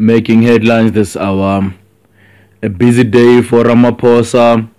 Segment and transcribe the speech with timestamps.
[0.00, 1.74] Making headlines this hour.
[2.62, 4.70] A busy day for Ramaphosa.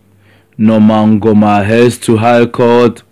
[0.57, 3.03] Norma Mngoma heads to High Court.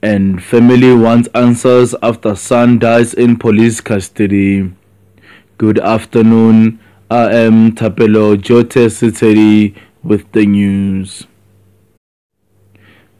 [0.00, 4.72] And family wants answers after son dies in police custody.
[5.58, 6.80] Good afternoon.
[7.10, 11.26] I am Thapelo Jote Siteri with the news.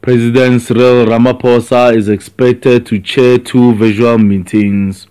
[0.01, 5.09] President Cyril Ramaphosa is expected to chair two virtual meetings.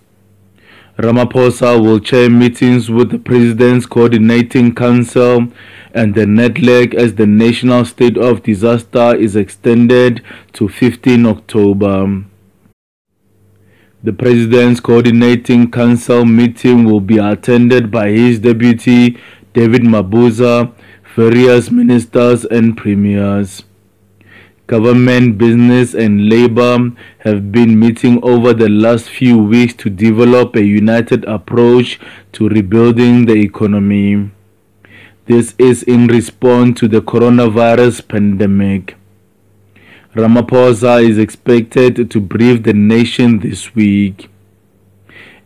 [0.97, 5.47] Ramaphosa will chair meetings with the President's Coordinating Council
[5.91, 10.21] and the NEDLAC as the national state of disaster is extended
[10.53, 12.25] to 15 October.
[14.03, 19.17] The President's Coordinating Council meeting will be attended by his deputy
[19.53, 20.75] David Mabuza,
[21.15, 23.63] various ministers and premiers.
[24.65, 30.63] Government, business, and labor have been meeting over the last few weeks to develop a
[30.63, 31.99] united approach
[32.31, 34.31] to rebuilding the economy.
[35.25, 38.95] This is in response to the coronavirus pandemic.
[40.15, 44.29] Ramaphosa is expected to brief the nation this week.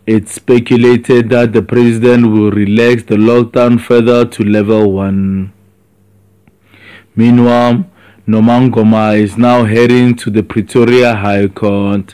[0.06, 5.52] It's speculated that the president will relax the lockdown further to level 1.
[7.16, 7.86] Meanwhile,
[8.30, 12.14] Norma Mngoma is now heading to the Pretoria High Court.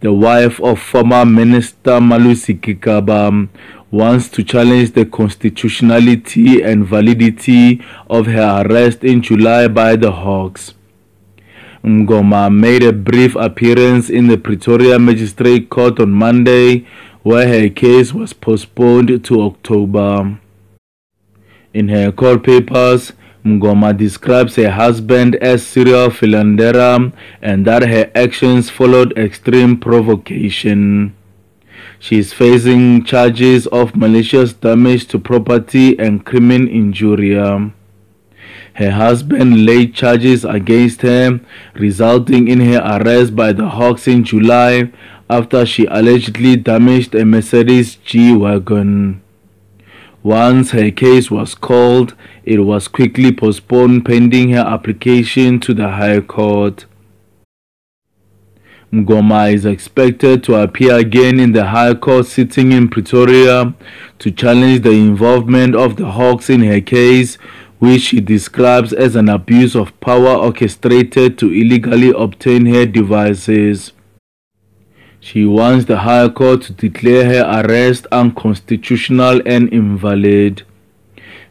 [0.00, 3.48] The wife of former Minister Malusi Gigaba
[3.90, 10.74] wants to challenge the constitutionality and validity of her arrest in July by the Hawks.
[11.82, 16.86] Ngoma made a brief appearance in the Pretoria Magistrate Court on Monday,
[17.22, 20.38] where her case was postponed to October.
[21.72, 27.12] In her court papers, Ngoma describes her husband as serial philanderer
[27.42, 31.14] and that her actions followed extreme provocation.
[31.98, 37.34] She is facing charges of malicious damage to property and criminal injury.
[37.34, 41.40] Her husband laid charges against her,
[41.74, 44.90] resulting in her arrest by the Hawks in July
[45.30, 49.23] after she allegedly damaged a Mercedes G Wagon.
[50.24, 52.14] Once her case was called,
[52.44, 56.86] it was quickly postponed pending her application to the High Court.
[58.90, 63.74] Ngoma is expected to appear again in the High Court sitting in Pretoria
[64.18, 67.34] to challenge the involvement of the Hawks in her case,
[67.78, 73.92] which she describes as an abuse of power orchestrated to illegally obtain her devices.
[75.24, 80.64] She wants the High Court to declare her arrest unconstitutional and invalid.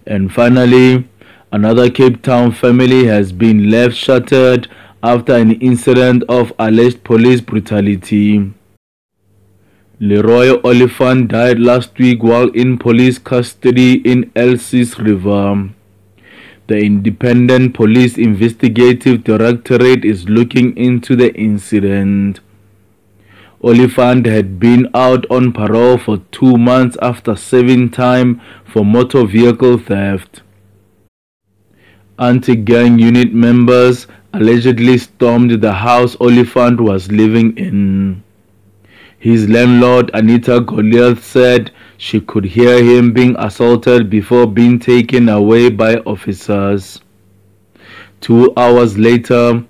[0.06, 1.10] And finally,
[1.52, 4.68] another Cape Town family has been left shattered
[5.02, 8.54] after an incident of alleged police brutality.
[10.00, 15.70] Leroy Oliphant died last week while in police custody in Elsie's River.
[16.68, 22.40] The Independent Police Investigative Directorate is looking into the incident.
[23.64, 29.78] Oliphant had been out on parole for two months after serving time for motor vehicle
[29.78, 30.42] theft.
[32.20, 38.22] Anti-gang unit members allegedly stormed the house Oliphant was living in.
[39.18, 45.70] His landlord Anita Goliath said she could hear him being assaulted before being taken away
[45.70, 47.00] by officers.
[48.20, 49.64] Two hours later,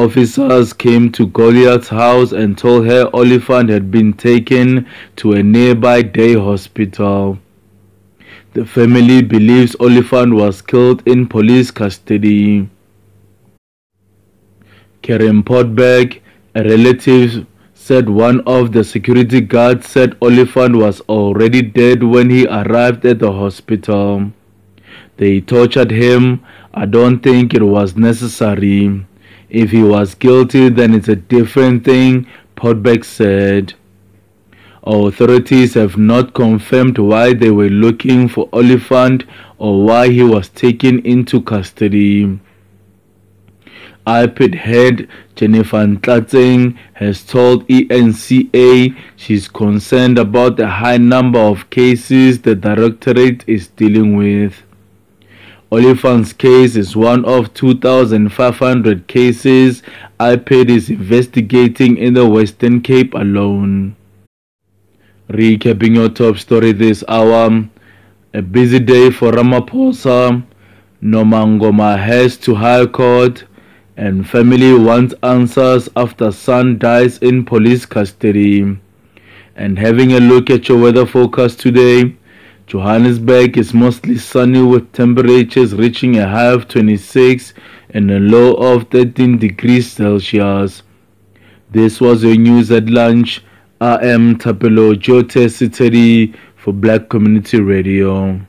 [0.00, 4.86] Officers came to Goliath's house and told her Oliphant had been taken
[5.16, 7.38] to a nearby day hospital.
[8.54, 12.70] The family believes Oliphant was killed in police custody.
[15.02, 16.22] Karen Portberg,
[16.54, 17.44] a relative,
[17.74, 23.18] said one of the security guards said Oliphant was already dead when he arrived at
[23.18, 24.32] the hospital.
[25.18, 26.42] They tortured him.
[26.72, 29.04] I don't think it was necessary.
[29.50, 33.74] If he was guilty, then it's a different thing, Portberg said.
[34.84, 39.24] Authorities have not confirmed why they were looking for Oliphant
[39.58, 42.38] or why he was taken into custody.
[44.06, 52.40] IPID head Jennifer Ntlatseng has told ENCA she's concerned about the high number of cases
[52.40, 54.62] the directorate is dealing with.
[55.72, 59.84] Oliphant's case is one of 2,500 cases
[60.18, 63.94] IPID is investigating in the Western Cape alone.
[65.28, 67.68] Recapping your top story this hour,
[68.34, 70.44] a busy day for Ramaphosa,
[71.00, 73.44] Norma Mngoma heads to High Court,
[73.96, 78.76] and family wants answers after son dies in police custody.
[79.54, 82.16] And having a look at your weather forecast today,
[82.70, 87.52] Johannesburg is mostly sunny with temperatures reaching a high of 26
[87.88, 90.84] and a low of 13 degrees Celsius.
[91.72, 93.42] This was your news at lunch.
[93.80, 98.40] I am Thapelo Jote Siteri for Black Community Radio.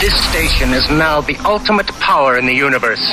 [0.00, 3.06] This station is now the ultimate power in the universe.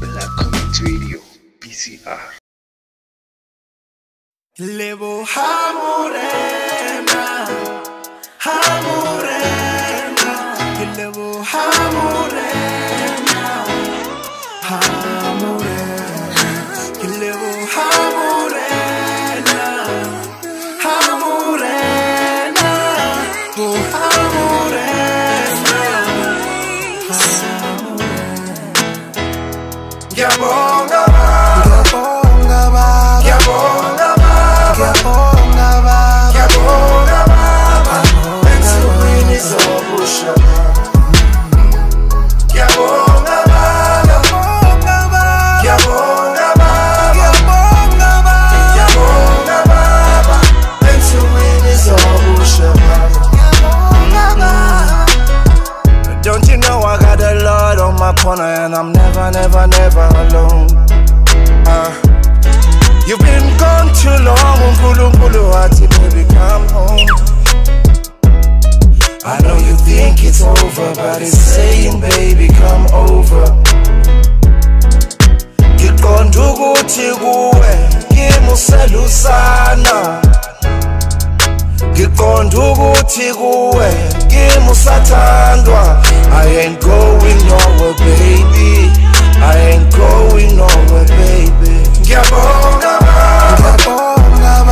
[0.00, 1.18] Black Community Radio,
[1.60, 2.33] BCR.
[4.56, 7.26] Lebo hamurena,
[8.38, 9.63] hamurena,
[71.22, 73.44] it's saying, baby, come over.
[75.74, 77.74] Ngiqonda ukuthi kuwe
[78.12, 80.20] ngimuselusana.
[81.92, 83.94] Ngiqonda ukuthi kuwe
[84.28, 86.02] kimi usathandwa
[86.32, 88.90] i ain't going nowhere baby.
[89.42, 91.88] I ain't going nowhere baby.
[92.00, 92.98] Ngiyabonga
[93.52, 94.64] ngiyabonga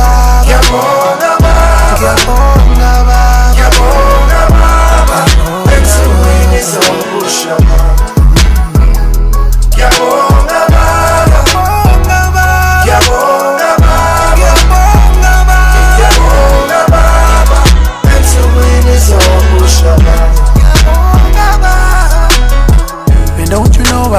[0.43, 1.31] ngiyabonga
[1.95, 2.52] ngiyabonga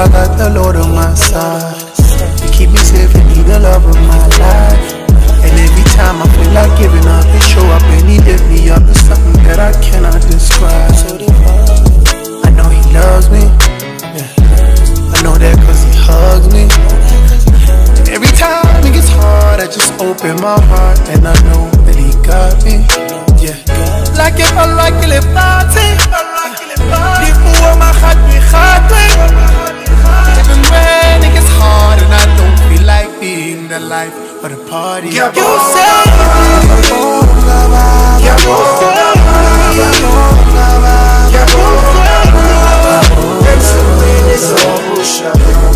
[0.05, 1.81] I got the Lord on my side.
[2.45, 4.81] You keep me safe and be the love of my life.
[5.41, 8.69] And every time I feel like giving up He show up and he lift me
[8.69, 10.93] up to something that I cannot describe.
[12.45, 12.49] I.
[12.55, 13.43] Know he loves me.
[15.09, 16.69] I know that cause he hugs me.
[17.97, 21.97] And every time it gets hard I just open my heart And I know that
[21.97, 22.85] he got me.
[23.41, 23.57] Yeah.
[24.15, 25.99] Like if I like it, if I take
[27.21, 29.44] Lifuwa mahadwi khadwi Even
[33.79, 35.09] the life of the party.
[35.09, 35.95] You say.
[45.35, 45.74] You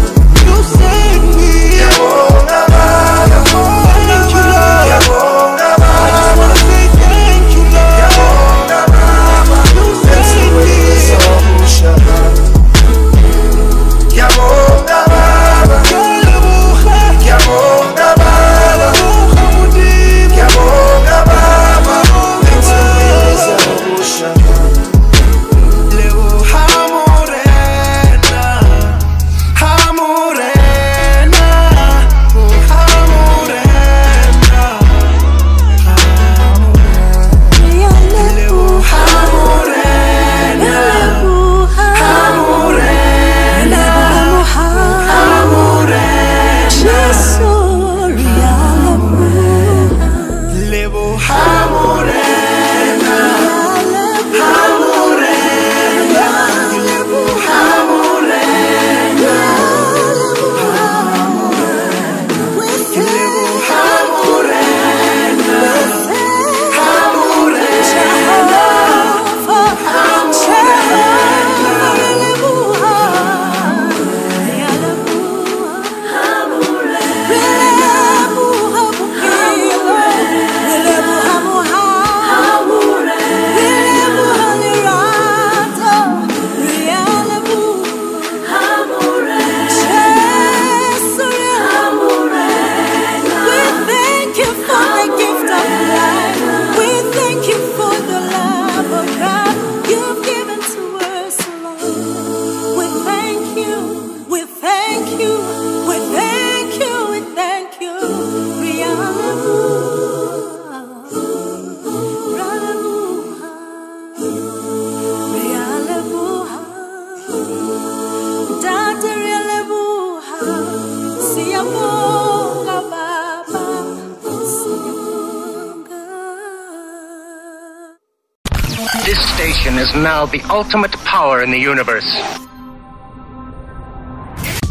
[130.60, 132.12] ultimate power in the universe.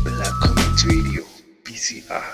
[0.04, 1.22] Black Community Radio,
[1.64, 2.26] BCR.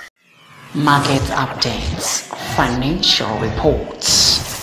[0.75, 2.08] Market updates,
[2.56, 4.54] financial reports.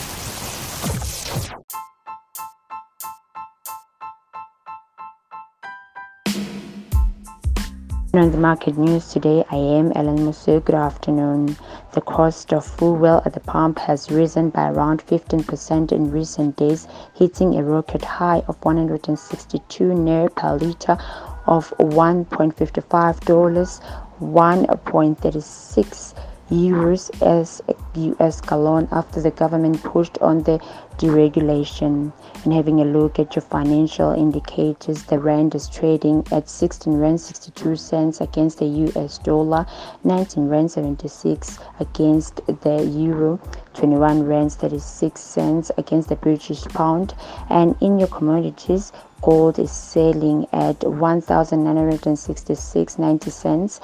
[8.13, 10.59] On the market news today, I am Ellen Mosoeu.
[10.65, 11.55] Good afternoon.
[11.93, 16.89] The cost of fuel at the pump has risen by around 15% in recent days,
[17.21, 20.97] hitting a record high of 162 naira per liter
[21.45, 23.81] of $1.55,
[24.19, 26.13] 1.36
[26.49, 27.61] euros as
[27.93, 30.59] US gallon after the government pushed on the
[30.97, 32.11] deregulation.
[32.43, 37.21] And having a look at your financial indicators, the rand is trading at 16 rand
[37.21, 39.67] 62 cents against the US dollar,
[40.03, 43.39] 19 rand 76 against the euro,
[43.73, 47.13] 21 rand 36 cents against the British pound.
[47.49, 53.79] And in your commodities, gold is selling at 1966.90 cents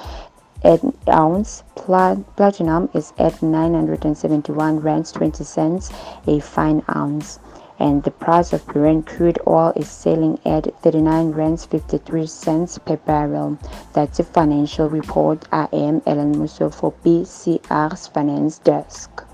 [0.63, 1.63] an ounce.
[1.75, 5.91] Platinum is at 971 rands 20 cents
[6.25, 7.37] a fine ounce.
[7.79, 12.97] And the price of Brent crude oil is selling at 39 rands 53 cents per
[12.97, 13.59] barrel.
[13.93, 15.45] That's a financial report.
[15.51, 19.26] I am Ellen Mosoeu for BCR's Finance Desk.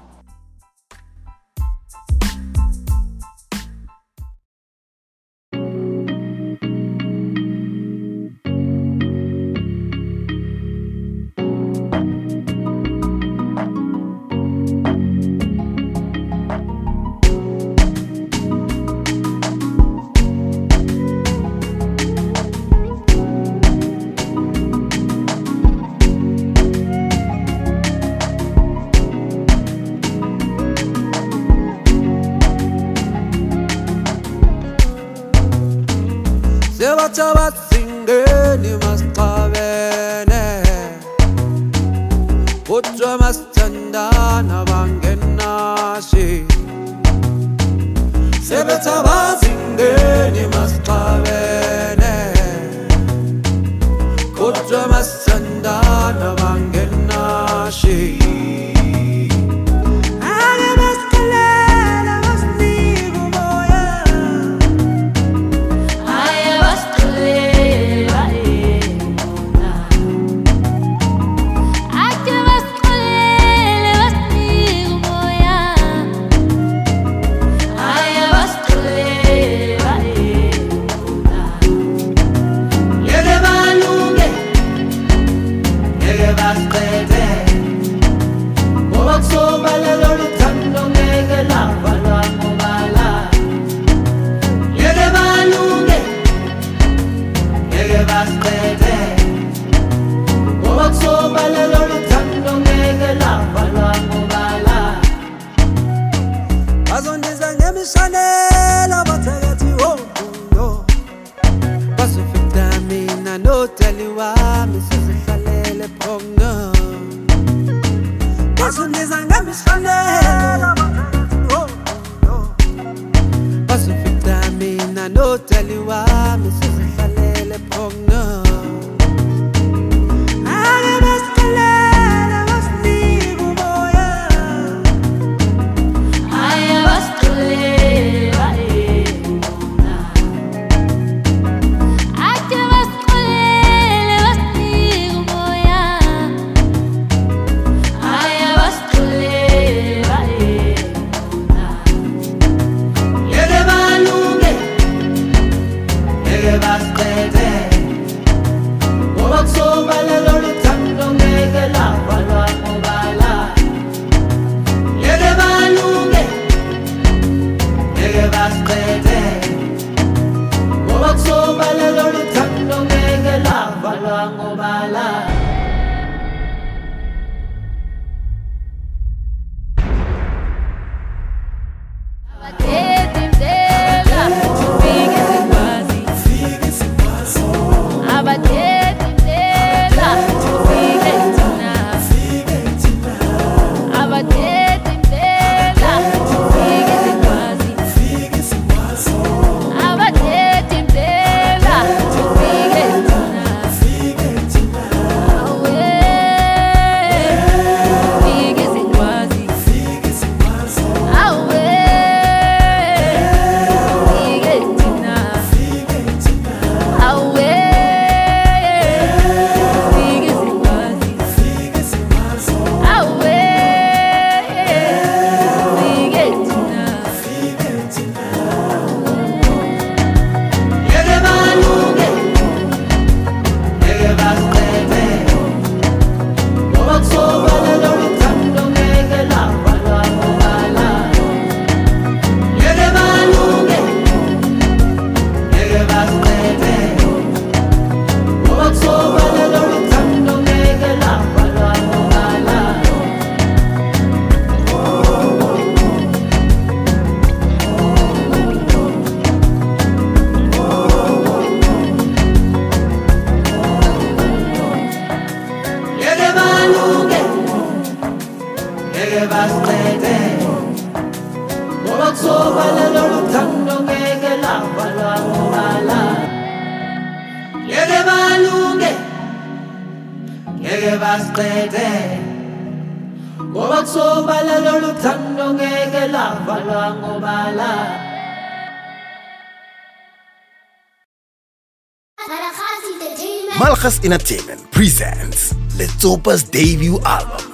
[294.14, 297.52] Entertainment presents Letsopa's debut album,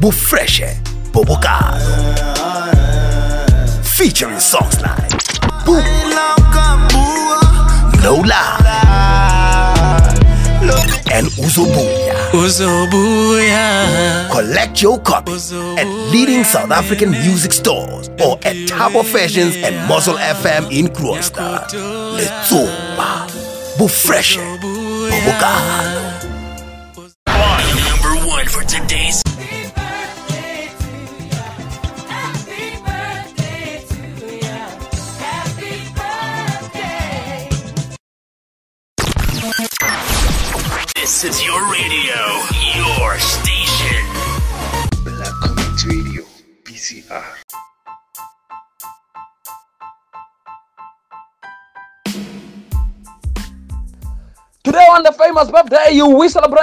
[0.00, 0.74] Bufreshe
[1.12, 1.78] Bobokado.
[3.84, 5.08] Featuring songs like
[5.64, 5.80] Boo,
[8.02, 8.58] No Lie,
[11.12, 12.12] and Uzobuya.
[12.32, 14.28] Uzobuya.
[14.32, 20.16] Collect your copies at leading South African music stores or at Tabo Fashions and Muscle
[20.16, 21.68] FM in Kroonstad.
[22.18, 23.30] Letsopa,
[23.78, 24.49] Bufreshe
[25.20, 25.60] Bobokado.
[25.60, 26.09] Number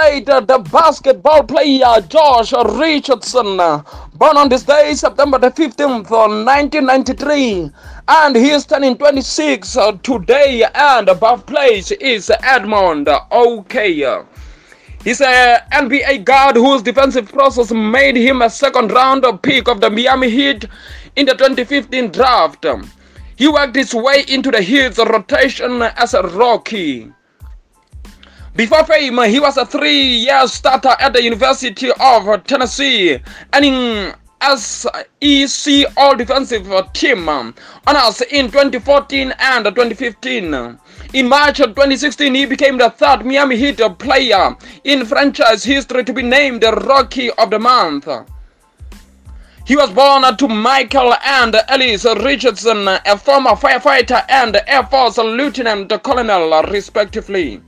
[0.08, 3.82] uh, the basketball player Josh Richardson, uh,
[4.14, 7.70] born on this day, September the 15th, uh, 1993,
[8.08, 10.64] and he is turning 26 uh, today.
[10.74, 14.24] And above place is Edmond OK.
[15.04, 19.90] He's a NBA guard whose defensive process made him a second round pick of the
[19.90, 20.64] Miami Heat
[21.16, 22.64] in the 2015 draft.
[23.36, 27.12] He worked his way into the Heat's rotation as a rookie.
[28.58, 33.16] Before fame, he was a three-year starter at the University of Tennessee,
[33.54, 34.12] earning
[34.56, 40.76] SEC All-Defensive Team honors in 2014 and 2015.
[41.14, 46.22] In March 2016, he became the third Miami Heat player in franchise history to be
[46.22, 48.08] named the Rookie of the Month.
[49.68, 55.92] He was born to Michael and Alice Richardson, a former firefighter and Air Force Lieutenant
[56.02, 57.62] Colonel, respectively.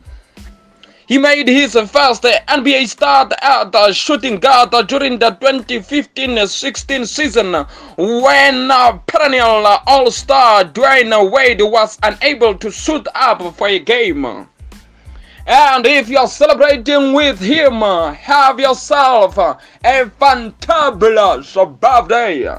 [1.11, 7.53] He made his first NBA start at shooting guard during the 2015-16 season
[7.97, 14.25] when uh, perennial All-Star Dwyane Wade was unable to suit up for a game.
[14.25, 22.57] And if you're celebrating with him, have yourself a fantabulous birthday.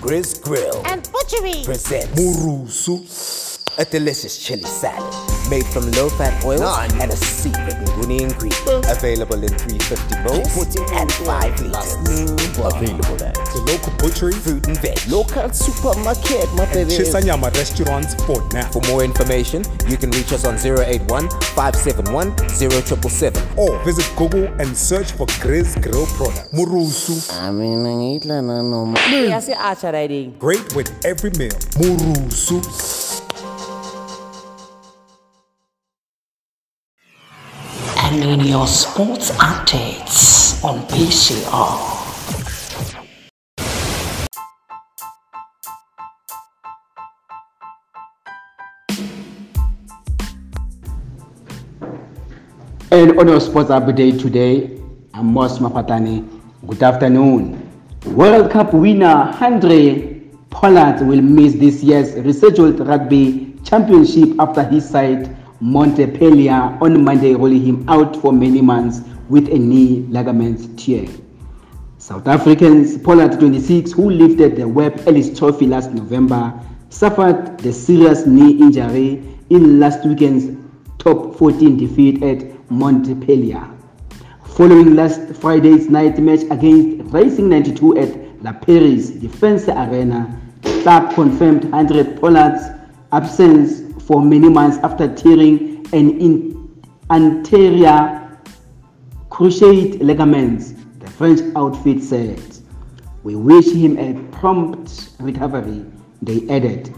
[0.00, 5.14] Grizz Grill and Butchery presents Murusu, a delicious chili salad
[5.48, 6.60] made from low-fat oils
[7.00, 8.84] and a secret nguni ingredient.
[8.90, 11.94] Available in 350 bowls and 5 liters.
[12.58, 16.90] Available at the local butchery, fruit and veg, local supermarket, my baby.
[16.90, 18.68] Chisanyama restaurants for now.
[18.70, 24.76] For more information, you can reach us on 081 571 0777 or visit Google and
[24.76, 26.50] search for Grizz Grill products.
[26.52, 27.14] Murusu.
[27.40, 28.98] I mean, ngitla na noma.
[29.08, 30.34] Yasi acha riding.
[30.38, 31.56] Great with every meal.
[31.78, 33.07] Murusu.
[38.10, 41.76] And in your sports updates on BCR.
[52.90, 54.80] And on your sports update today,
[55.12, 56.26] I'm Mos Mapatani.
[56.66, 57.60] Good afternoon.
[58.06, 65.37] World Cup winner Handré Pollard will miss this year's rescheduled rugby championship after his side
[65.60, 71.06] Montpellier on Monday rolling him out for many months with a knee ligament tear.
[71.98, 76.52] South Africans Pollard 26, who lifted the Webb Ellis Trophy last November,
[76.90, 80.56] suffered the serious knee injury in last weekend's
[80.98, 83.68] top 14 defeat at Montpellier.
[84.44, 90.40] Following last Friday's night match against Racing 92 at La Paris Defense Arena,
[90.82, 92.62] club confirmed Handré Pollard's
[93.12, 98.40] absence for many months after tearing an anterior
[99.28, 102.42] cruciate ligaments, the French outfit said.
[103.22, 105.84] We wish him a prompt recovery,
[106.22, 106.94] they added.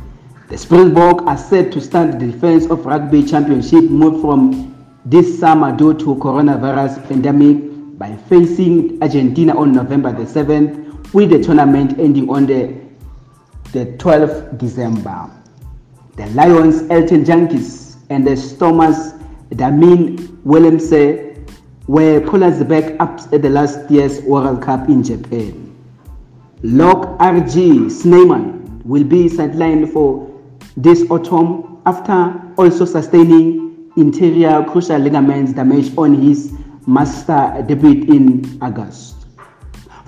[0.51, 5.77] The Springbok are set to stand the defense of rugby championship moved from this summer
[5.77, 12.31] due to coronavirus pandemic by facing Argentina on November the 7th with the tournament ending
[12.31, 12.73] on the,
[13.73, 15.40] the 12th December.
[16.21, 19.15] The Lions Elton Jantjies and the Stormers
[19.57, 21.49] Damian Willemse
[21.87, 25.75] were Pollard's backups at the last year's World Cup in Japan.
[26.63, 30.31] Lock RG Snyman will be sidelined for
[30.77, 36.53] this autumn after also sustaining interior crucial ligaments damage on his
[36.85, 39.25] Munster debut in August.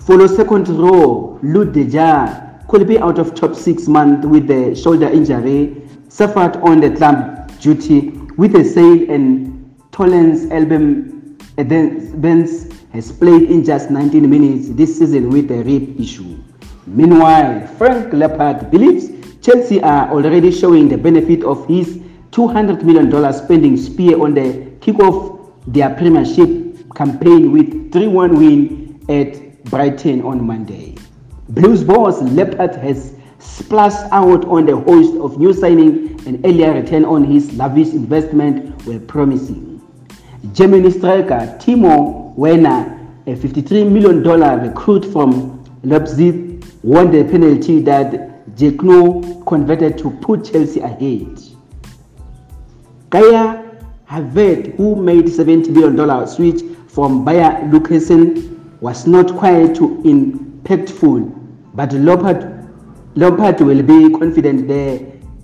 [0.06, 4.74] The second row, Lood de Jager could be out of top six months with the
[4.74, 5.81] shoulder injury
[6.12, 13.64] suffered on the club duty with a sail and Tollens album Benz has played in
[13.64, 16.36] just 19 minutes this season with a rib issue.
[16.86, 19.08] Meanwhile, Frank Lampard believes
[19.40, 21.96] Chelsea are already showing the benefit of his
[22.32, 30.20] $200 million spending spear on the kick-off their premiership campaign with 3-1 win at Brighton
[30.22, 30.94] on Monday.
[31.48, 37.04] Blues boss Lampard has splashed out on the host of new signing and earlier return
[37.04, 39.80] on his lavish investment were promising.
[40.52, 49.46] Germany striker Timo Werner, a $53 million recruit from Leipzig, won the penalty that Jorginho
[49.46, 51.40] converted to put Chelsea ahead.
[53.10, 53.62] Kai
[54.08, 61.32] Havertz, who made $70 million switch from Bayer Leverkusen, was not quite too impactful,
[61.74, 62.51] but Lampard,
[63.14, 64.98] Lampard will be confident there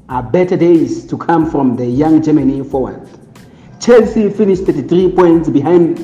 [0.09, 3.07] are better days to come from the young Germany forward.
[3.79, 5.99] Chelsea finished 33 points behind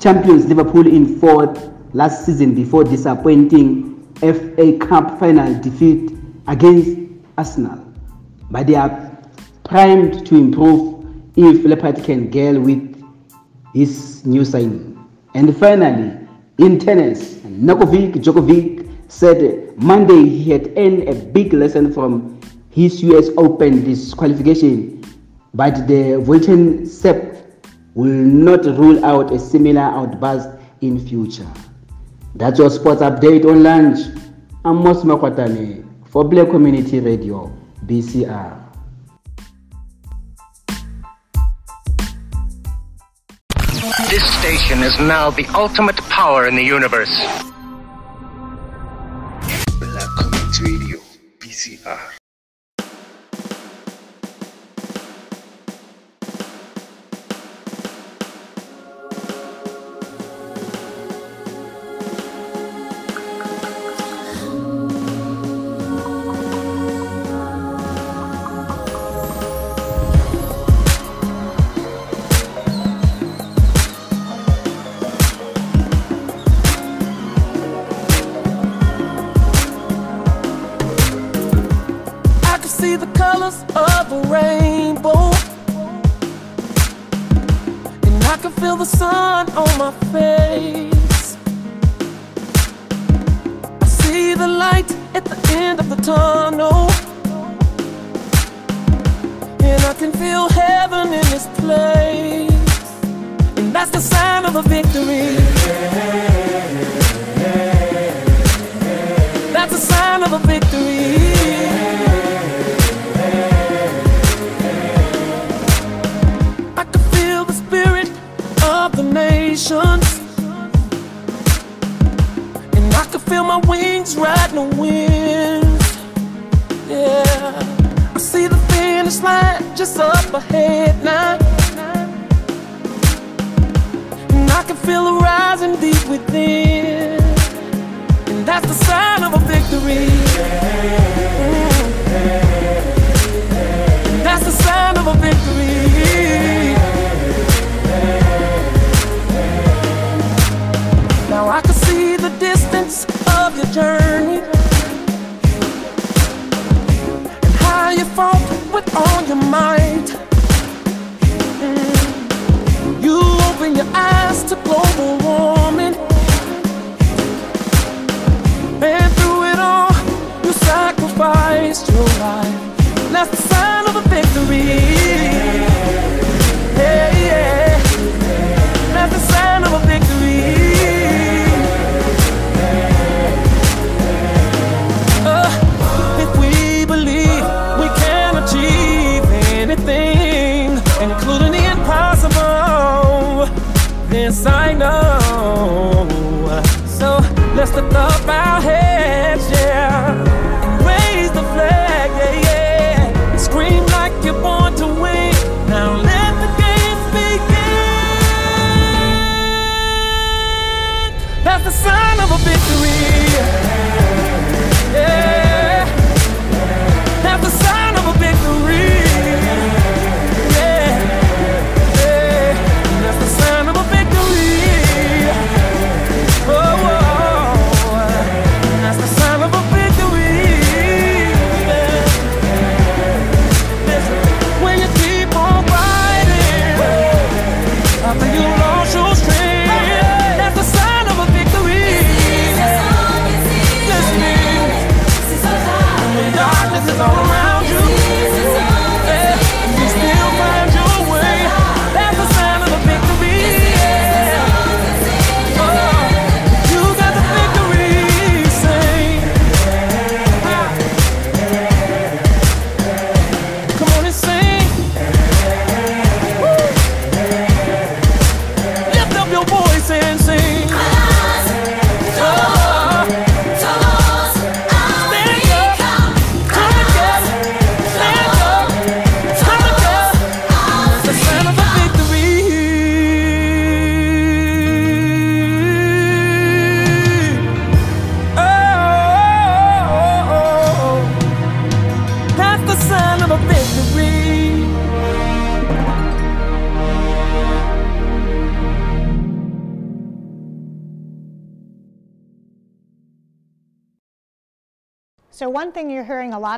[0.00, 6.10] champions Liverpool in fourth last season before disappointing FA Cup final defeat
[6.48, 6.98] against
[7.38, 7.84] Arsenal.
[8.50, 9.22] But they are
[9.62, 11.04] primed to improve
[11.36, 13.04] if Lampard can gel with
[13.72, 14.98] his new signing.
[15.34, 16.26] And finally,
[16.58, 22.40] in tennis, Novak Djokovic said Monday he had earned a big lesson from
[22.70, 25.02] his US Open disqualification,
[25.54, 27.36] but the Vulcan Sep
[27.94, 30.48] will not rule out a similar outburst
[30.82, 31.50] in future.
[32.34, 33.98] That's your sports update on lunch.
[34.64, 38.62] I'm Mos Makwatane for Black Community Radio, BCR.
[44.10, 47.10] This station is now the ultimate power in the universe.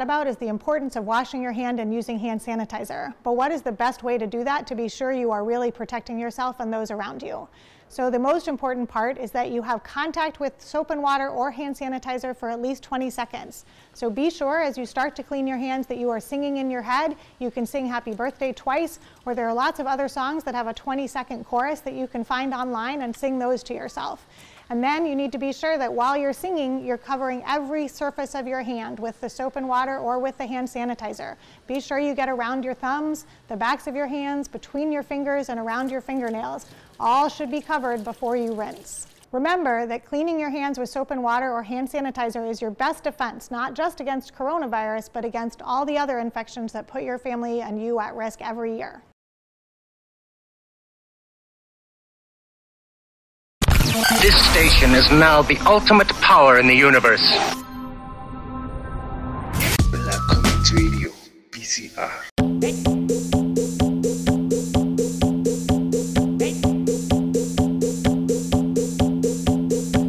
[0.08, 3.12] About is the importance of washing your hand and using hand sanitizer.
[3.22, 5.70] But what is the best way to do that to be sure you are really
[5.70, 7.46] protecting yourself and those around you?
[7.90, 11.50] So, the most important part is that you have contact with soap and water or
[11.50, 13.64] hand sanitizer for at least 20 seconds.
[13.94, 16.70] So, be sure as you start to clean your hands that you are singing in
[16.70, 17.16] your head.
[17.38, 20.68] You can sing Happy Birthday twice, or there are lots of other songs that have
[20.68, 24.26] a 20 second chorus that you can find online and sing those to yourself.
[24.70, 28.34] And then you need to be sure that while you're singing, you're covering every surface
[28.34, 31.36] of your hand with the soap and water or with the hand sanitizer.
[31.66, 35.48] Be sure you get around your thumbs, the backs of your hands, between your fingers,
[35.48, 36.66] and around your fingernails.
[37.00, 39.06] All should be covered before you rinse.
[39.32, 43.04] Remember that cleaning your hands with soap and water or hand sanitizer is your best
[43.04, 47.60] defense, not just against coronavirus, but against all the other infections that put your family
[47.62, 49.02] and you at risk every year.
[53.98, 57.26] This station is now the ultimate power in the universe.
[59.90, 61.10] Black Community Radio,
[61.50, 62.12] BCR.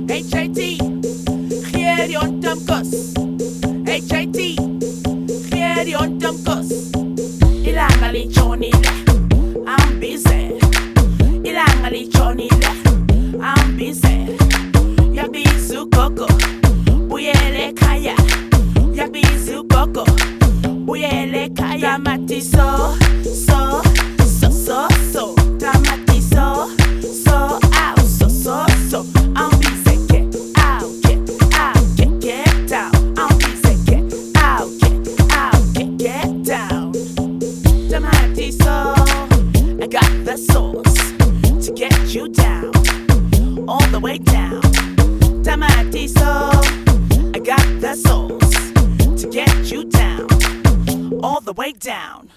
[0.08, 0.78] HIT,
[1.72, 2.92] Gieri ontamkos.
[3.88, 4.40] HIT,
[5.50, 6.90] Gieri ontamkos.
[15.88, 16.28] Koko,
[17.08, 18.16] buyele kaya.
[18.94, 20.06] Yabizu koko,
[20.86, 21.98] buyele kaya.
[21.98, 23.89] Tamati so, so, so,
[46.08, 46.26] So,
[47.36, 50.28] I got the sauce to get you down,
[51.22, 52.30] all the way down.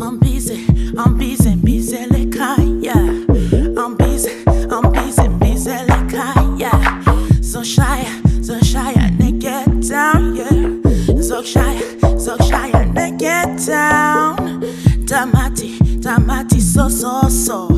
[0.00, 2.34] I'm busy, I'm busy, busy like
[2.82, 2.96] yeah.
[2.96, 6.12] I'm busy, I'm busy, busy like
[6.58, 7.02] yeah.
[7.42, 8.04] So shy,
[8.42, 11.20] so shy, and get down, yeah.
[11.20, 11.78] So shy,
[12.18, 14.62] so shy, and get down.
[15.06, 17.68] Tamati, tamati, so so so.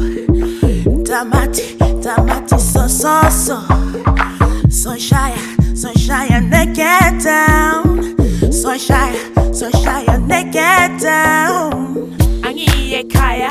[1.02, 4.47] Tamati, tamati, so so so.
[4.88, 5.36] So shy,
[5.74, 8.16] so shy, and get down.
[8.50, 9.12] So shy,
[9.52, 12.16] so shy, and get down.
[12.40, 13.50] Angiye kaya,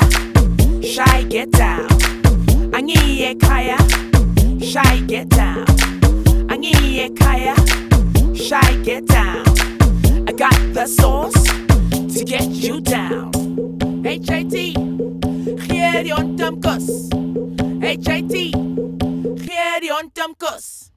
[0.82, 1.86] shy get down.
[2.74, 3.78] Angiye kaya,
[4.60, 5.64] shy get down.
[6.50, 7.54] Angiye kaya,
[8.34, 9.44] shy get down.
[10.26, 11.40] I got the sauce
[12.18, 13.30] to get you down.
[14.02, 14.74] HIT,
[15.68, 17.12] Gieri ontamkos.
[17.80, 18.34] HIT,
[19.46, 20.87] Gieri ontamkos.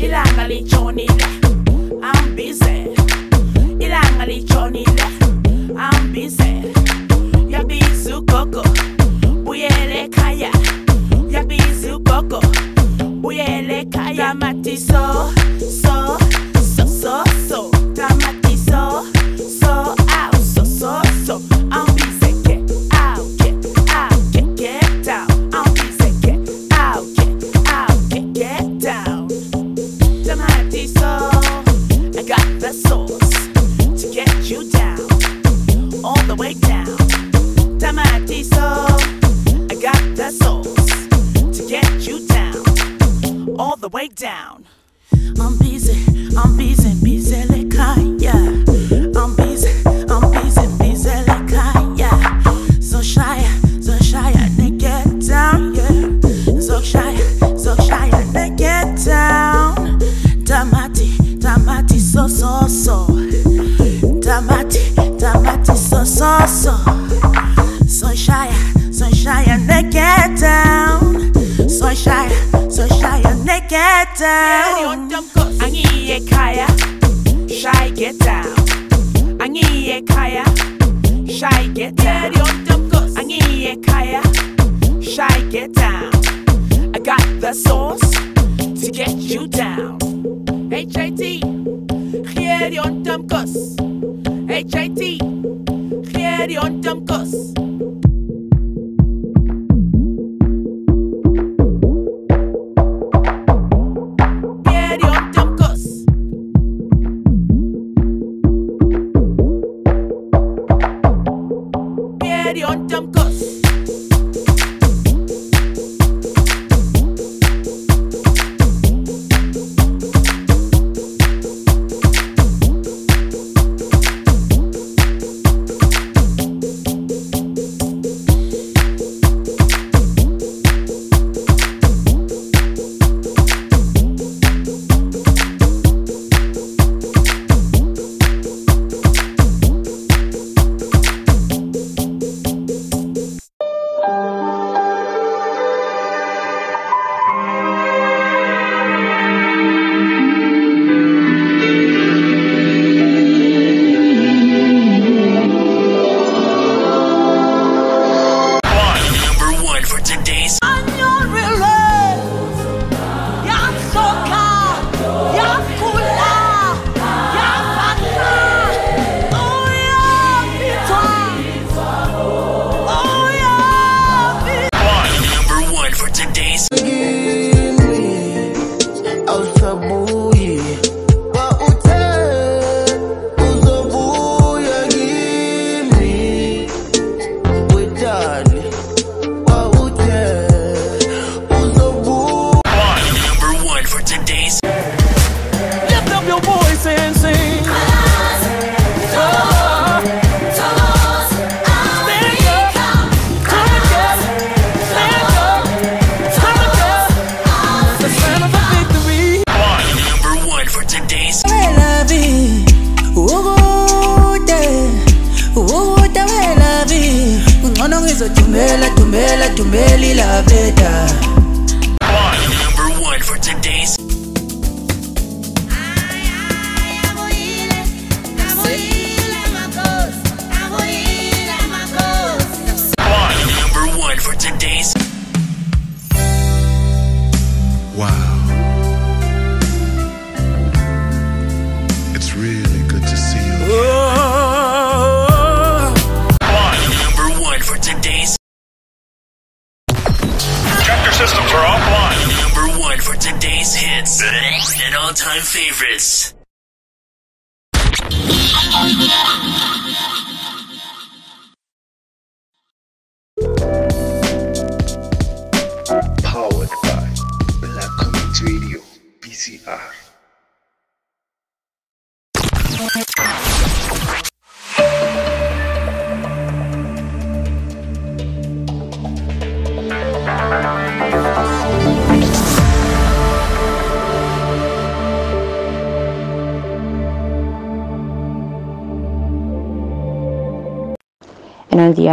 [0.00, 1.24] Ilanga lichonile,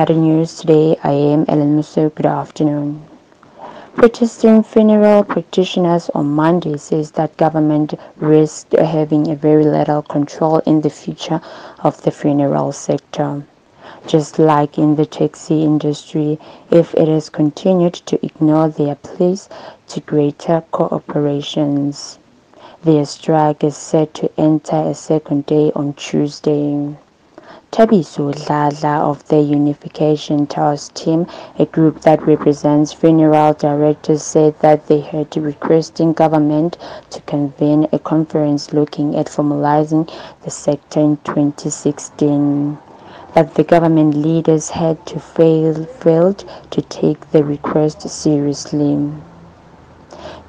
[0.05, 2.13] Other news today, I am Ellen Mosoeu.
[2.13, 3.01] Good afternoon.
[3.95, 10.81] Protesting funeral practitioners on Monday says that government risks having a very little control in
[10.81, 11.41] the future
[11.79, 13.47] of the funeral sector.
[14.05, 16.37] Just like in the taxi industry,
[16.69, 19.49] if it is continued to ignore their pleas
[19.87, 22.19] to greater cooperations.
[22.83, 26.95] Their strike is set to enter a second day on Tuesday.
[27.75, 31.27] Tabiso Dladla of the Unification Task Team,
[31.59, 36.77] a group that represents funeral directors, said that they had requesting government
[37.09, 40.09] to convene a conference looking at formalizing
[40.43, 42.77] the sector in 2016.
[43.33, 49.11] But the government leaders had to fail, failed to take the request seriously.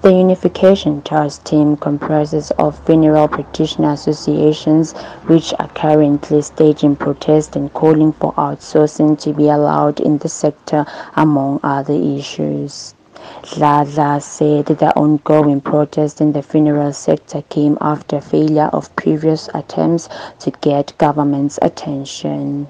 [0.07, 4.93] The Unification Task Team comprises of funeral practitioner associations
[5.27, 10.87] which are currently staging protests and calling for outsourcing to be allowed in the sector
[11.17, 12.95] among other issues.
[13.43, 20.09] Dladla said the ongoing protest in the funeral sector came after failure of previous attempts
[20.39, 22.69] to get government's attention.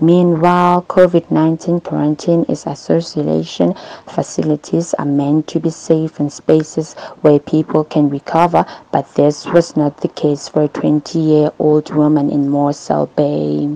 [0.00, 3.74] Meanwhile, COVID-19 quarantine is isolation
[4.06, 9.76] facilities are meant to be safe and spaces where people can recover, but this was
[9.76, 13.68] not the case for a 20-year-old woman in Mossel Bay.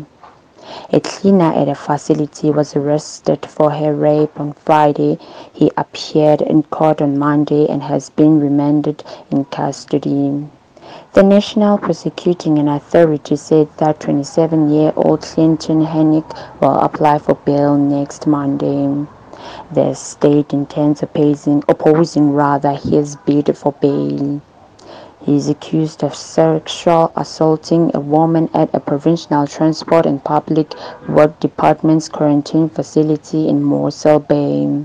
[0.92, 5.18] A cleaner at a facility was arrested for her rape on Friday.
[5.52, 9.02] He appeared in court on Monday and has been remanded
[9.32, 10.46] in custody.
[11.14, 19.06] The National Prosecuting Authority said that 27-year-old Clinton Hennick will apply for bail next Monday.
[19.72, 24.40] The state intends opposing, opposing rather his bid for bail.
[25.24, 30.74] He is accused of sexual assaulting a woman at a provincial transport and public
[31.08, 34.84] work department's quarantine facility in Mossel Bay.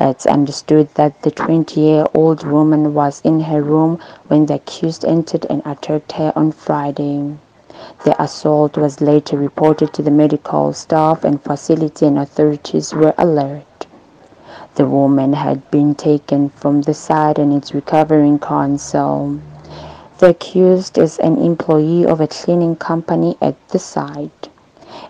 [0.00, 5.60] It's understood that the 20-year-old woman was in her room when the accused entered and
[5.64, 7.36] attacked her on Friday.
[8.04, 13.86] The assault was later reported to the medical staff and facility and authorities were alert.
[14.76, 19.40] The woman had been taken from the site and is recovering counsel.
[20.18, 24.48] The accused is an employee of a cleaning company at the site.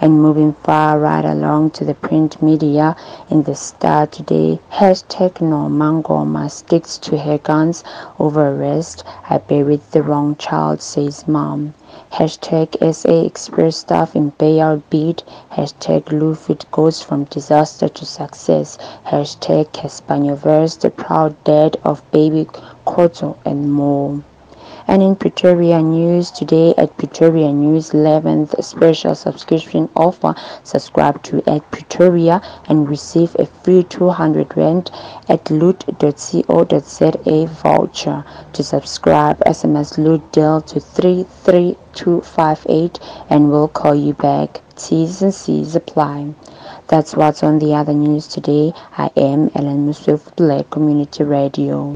[0.00, 2.96] And moving far right along to the print media
[3.28, 7.84] in the star today hashtag No normangoma sticks to her guns
[8.18, 9.04] over arrest.
[9.28, 11.74] I buried the wrong child says mom
[12.12, 18.78] hashtag sa express staff in payout bid hashtag lufit goes from disaster to success.
[19.06, 22.46] Hashtag CassperNyovest the proud dad of baby
[22.84, 24.22] Koto and more
[24.88, 30.34] and in Pretoria News today at Pretoria News 11th special subscription offer.
[30.64, 34.90] Subscribe to at Pretoria and receive a free 200 rand
[35.28, 38.24] at loot.co.za voucher.
[38.54, 44.62] To subscribe, SMS loot deal to 33258 and we'll call you back.
[44.74, 46.32] T's and C's apply.
[46.86, 48.72] That's what's on the other news today.
[48.96, 51.94] I am Ellen Mosoeu, Black Community Radio.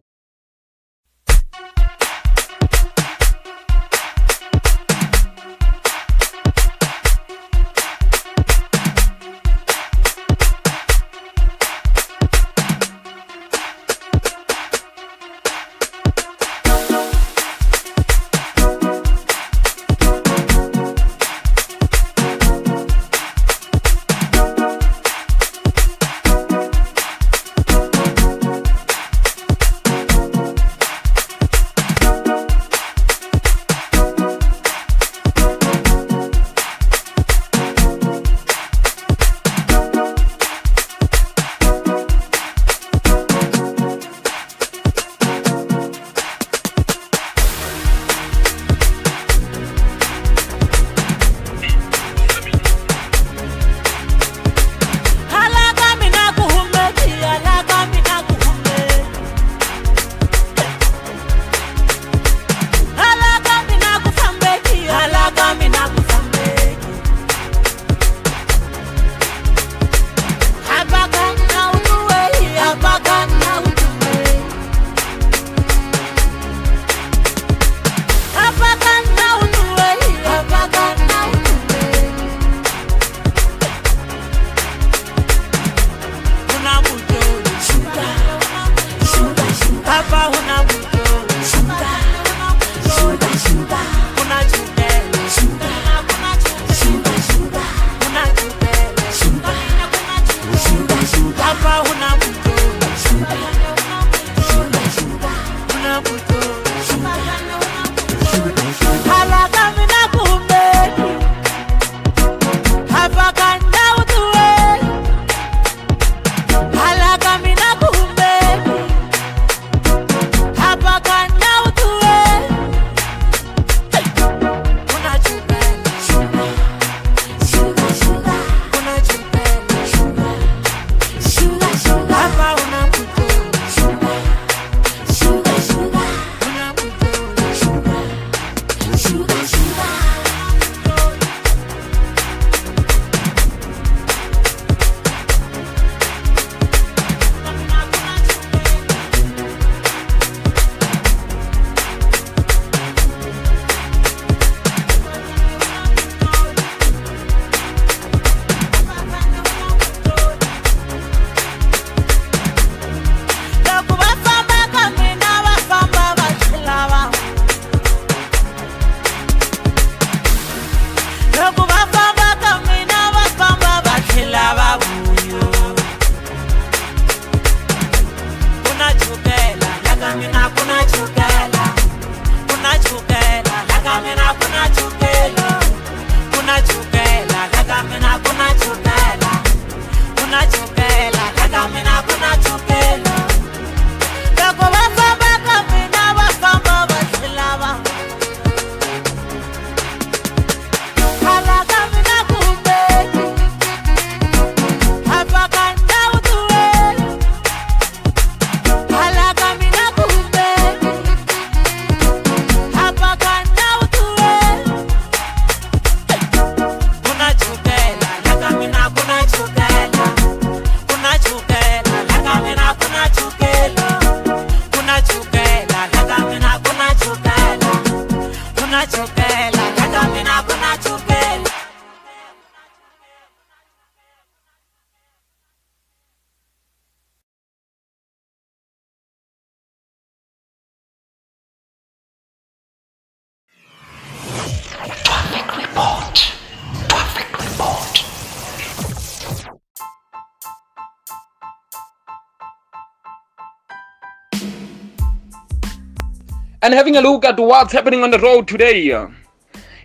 [256.63, 258.91] and having a look at what's happening on the road today.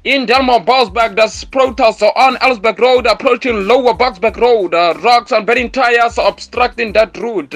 [0.03, 4.73] In Delmar Bosberg, there's protests on Ellsberg Road approaching Lower Bosberg Road.
[4.73, 7.55] Uh, rocks and burning tires obstructing that route.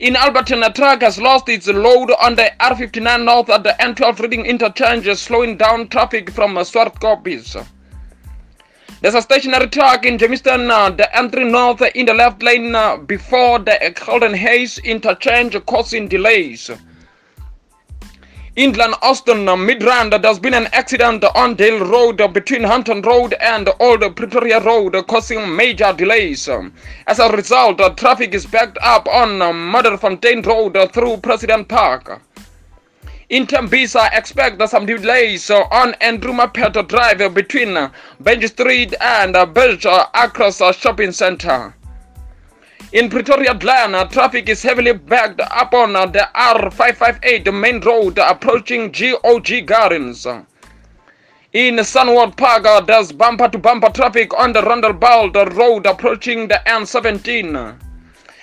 [0.00, 4.18] In Alberton, a truck has lost its load on the R59 North at the N12
[4.18, 7.66] Reading Interchange, slowing down traffic from uh, Swartkoppies.
[9.00, 12.96] There's a stationary truck in Jamestown, uh, the entry North in the left lane uh,
[12.96, 16.70] before the Golden Haze Interchange, causing delays.
[18.56, 24.16] Inland Austin, Midrand, there's been an accident on Dale Road between Hampton Road and Old
[24.16, 26.48] Pretoria Road, causing major delays.
[27.06, 32.20] As a result, traffic is backed up on Motherfontein Road through President Park.
[33.28, 37.68] In Tembisa, expect some delays on Andrew Mapheto Drive between
[38.20, 41.72] Benji Street and uh, across shopping center.
[42.92, 48.90] In Pretoria uh, traffic is heavily backed up on uh, the R558 main road approaching
[48.90, 50.26] GOG Gardens.
[51.52, 56.60] In Sunward Park, uh, there's bumper to bumper traffic on the Rondebult Road approaching the
[56.66, 57.76] N17.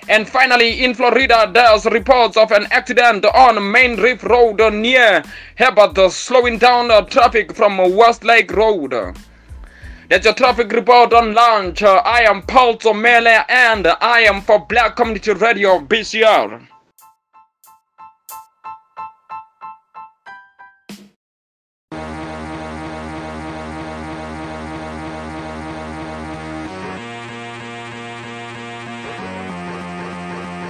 [0.08, 5.24] And finally, in Florida, there's reports of an accident on Main Reef Road near
[5.58, 8.94] Herbert, slowing down uh, traffic from Westlake Road.
[10.10, 11.84] That's your traffic report on launch.
[11.84, 16.66] I am Paul Tomele and I am for Black Community Radio BCR.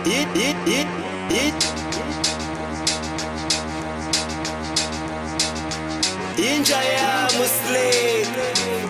[0.09, 0.87] It, it, it,
[1.29, 1.87] it.
[6.37, 8.86] Inja ya Muslim.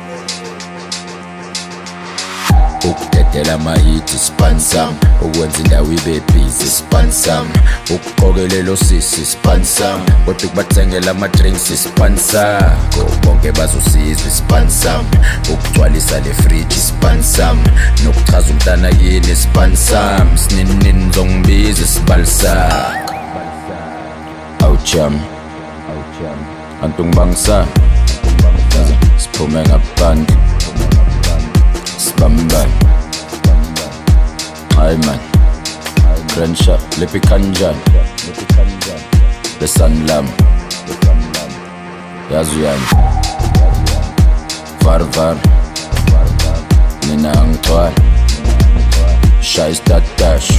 [2.90, 7.48] Ukudedela amahithi spansam ukwenza indawo ibe busy spansam
[7.96, 15.06] ukuqokelela osisi spansam kodwa ukubathengela ama-drinks spansako bonke bazosizwa spansam
[15.54, 17.64] ukugcwalisa le friji spansam
[18.04, 23.14] nokuchaza umntana yini spansam sininini ngizongibiza isibalisako
[24.60, 25.20] awujam
[26.84, 27.66] anti ungibangisa.
[29.18, 30.36] Siphume ngaphandle
[31.98, 32.74] sibambane
[34.78, 35.20] hayi man.
[36.36, 37.78] Grandshot liphi kanjani
[39.62, 40.28] lesanlam
[42.34, 42.88] yazi uyani
[44.86, 45.36] varvar
[47.08, 47.96] mina angigcwali
[49.42, 50.50] shaya istatdash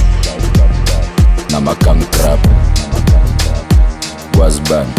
[1.51, 2.39] namakangrab
[4.37, 4.93] kwazi bani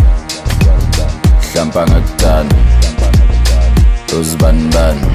[1.53, 2.55] hlampa ngakudana
[4.21, 5.07] uzibanibani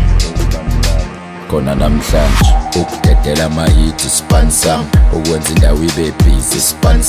[1.50, 7.04] khona namhlanje ukugedela amayithi span sam ukwenza indawo ibe busy span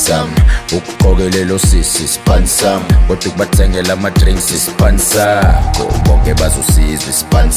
[0.76, 2.46] ukuqokelela osisi span
[3.08, 4.98] kodwa ukubathengela ama-drinks span
[6.04, 7.50] bonke bazosizwa span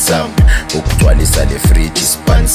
[0.78, 2.48] ukugcwalisa le friji span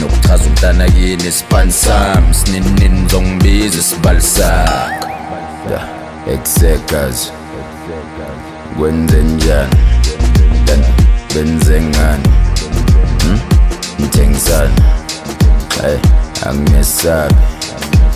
[0.00, 4.20] nokuchaza umntana kini span sam sininini ngizongibiza isibali
[6.32, 7.32] ekusekazi.
[8.78, 9.76] Kwenzenjani
[11.34, 12.28] benzengani
[14.00, 14.82] ngithengisana
[15.82, 15.98] hayi
[16.48, 17.34] anginesabi.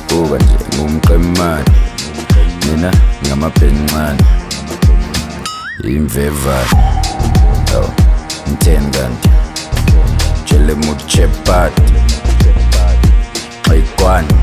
[0.08, 1.64] Kuba nje ngumqemane.
[2.66, 2.90] Mina
[3.26, 4.24] ngamabhencane.
[5.84, 6.74] Imvevane.
[7.76, 7.86] Aw
[8.48, 9.28] ngitheni kanti
[10.44, 11.82] tshele mutshepati
[13.66, 14.34] xayikwane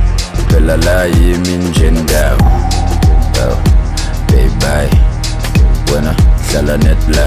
[0.48, 2.52] phela la yimi nje ndawo.
[3.44, 3.56] Aw
[4.28, 4.89] baybay
[5.94, 6.16] wena
[6.50, 7.26] hlala netla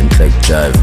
[0.00, 0.78] inhlek jive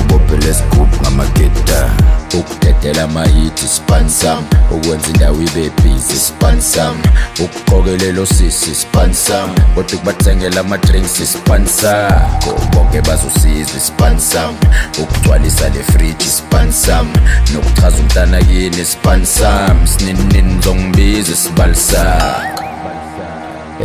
[0.00, 1.90] Ubopele scoop nga maketa
[2.38, 4.44] ukudedela amayithi spansam.
[4.70, 6.96] Ukwenza indawo ibe bhizi spansam.
[7.40, 9.54] Ukuqokelela osisi spansam.
[9.74, 14.54] Kodwa ukubathengela ama-drinks spansako bonke bazosiza spansam.
[15.02, 17.12] Ukugcwalisa le friji spansam.
[17.52, 19.86] Nokuchaza umntana kini spansam.
[19.86, 22.64] Sininini zongibiza isibali sako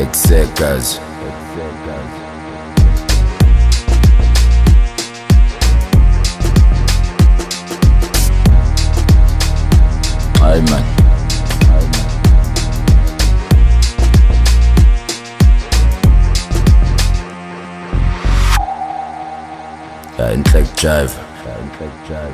[0.01, 0.99] exegas
[20.17, 21.19] ja inhlek jive.
[21.61, 22.33] Inhlek jive.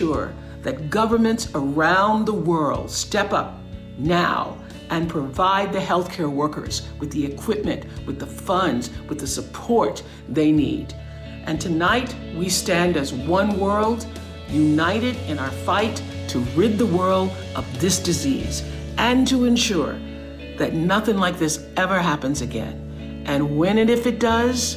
[0.00, 0.32] Sure
[0.62, 3.54] that governments around the world step up
[3.98, 4.59] now
[4.90, 10.52] and provide the healthcare workers with the equipment, with the funds, with the support they
[10.52, 10.92] need.
[11.46, 14.06] And tonight, we stand as one world,
[14.48, 18.62] united in our fight to rid the world of this disease
[18.98, 19.98] and to ensure
[20.58, 23.24] that nothing like this ever happens again.
[23.26, 24.76] And when and if it does,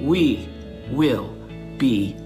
[0.00, 0.48] we
[0.90, 1.28] will
[1.78, 2.16] be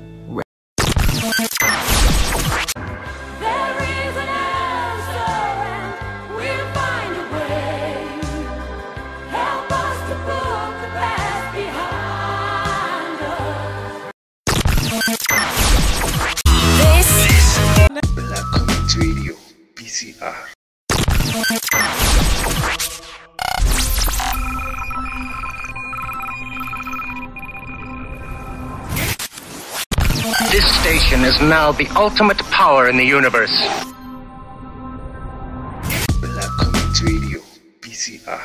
[21.31, 21.41] This
[30.81, 33.57] station is now the ultimate power in the universe.
[36.21, 37.41] Black Community Radio,
[37.81, 38.41] BCR.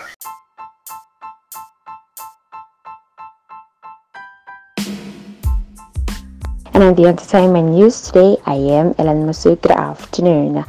[6.75, 9.59] And on the entertainment news today, I am Ellen Mosoeu.
[9.59, 10.63] Good afternoon.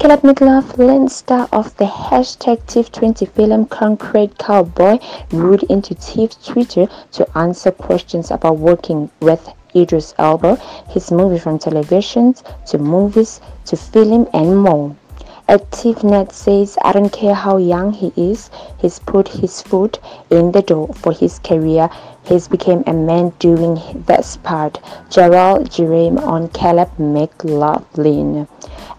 [0.00, 4.98] Caleb McLaughlin, star of the hashtag TIFF20 film Concrete Cowboy,
[5.30, 10.56] ruled into TIFF's Twitter to answer questions about working with Idris Elba,
[10.88, 12.34] his movie from television
[12.66, 14.96] to movies to film and more.
[15.46, 20.50] At TIFFnet says, I don't care how young he is, he's put his foot in
[20.50, 21.88] the door for his career.
[22.24, 24.80] He's become a man doing this part.
[25.10, 28.48] Jharrel Jerome on Caleb McLaughlin.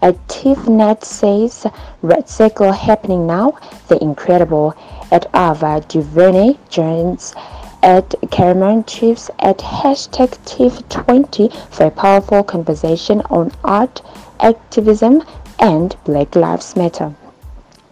[0.02, 1.66] At TIFFnet says,
[2.02, 4.74] Red Circle happening now, the incredible.
[5.10, 7.34] At Ava DuVernay joins
[7.82, 14.02] at Cameron Chiefs at hashtag TIFF20 for a powerful conversation on art,
[14.40, 15.22] activism,
[15.58, 17.14] and Black Lives Matter.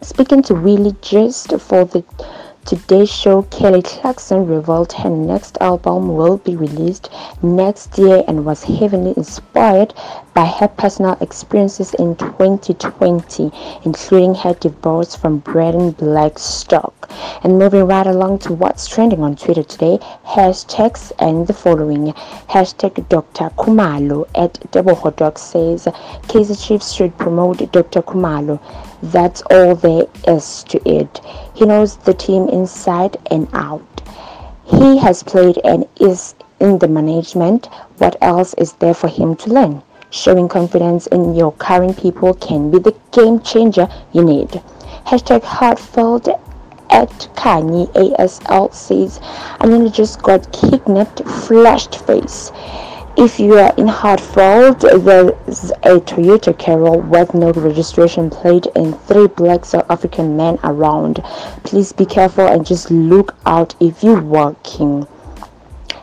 [0.02, 2.04] Speaking to Willie Geist for the
[2.64, 7.10] Today Show, Kelly Clarkson revealed her next album will be released
[7.42, 9.92] next year and was heavily inspired
[10.34, 13.52] by her personal experiences in 2020,
[13.84, 17.08] including her divorce from Brandon Blackstock.
[17.44, 22.12] And moving right along to what's trending on Twitter today, hashtags and the following.
[22.50, 23.50] Hashtag Dr.
[23.56, 25.84] Khumalo at Double Hot Dog says
[26.28, 28.02] Kaizer Chiefs should promote Dr.
[28.02, 28.60] Khumalo.
[29.02, 31.20] That's all there is to it.
[31.54, 33.82] He knows the team inside and out.
[34.64, 37.66] He has played and is in the management.
[37.98, 39.82] What else is there for him to learn?
[40.16, 44.62] Showing confidence in your current people can be the game changer you need.
[45.06, 46.28] Hashtag heartfelt
[46.88, 49.18] at Kanye ASL says,
[49.60, 52.52] nearly just got kidnapped, flashed face.
[53.16, 59.26] If you are in Hartford, there's a Toyota Carol with no registration plate and three
[59.26, 61.24] black South African men around.
[61.64, 65.08] Please be careful and just look out if you're walking.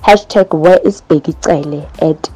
[0.03, 2.29] Hashtag where is Bheki Cele at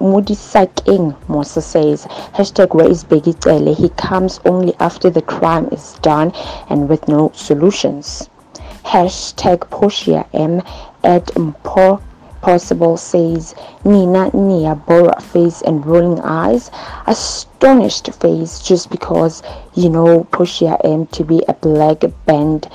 [0.00, 6.32] Mudisakeng Mosa says Hashtag where is Bheki He comes only after the crime is done
[6.68, 8.28] and with no solutions.
[8.84, 10.60] Hashtag Portia M
[11.04, 12.02] at Mpo
[12.42, 13.54] Possible says
[13.84, 16.70] Nina Nia Bora face and rolling eyes,
[17.06, 19.42] astonished face just because
[19.74, 22.68] you know Portia M to be a black band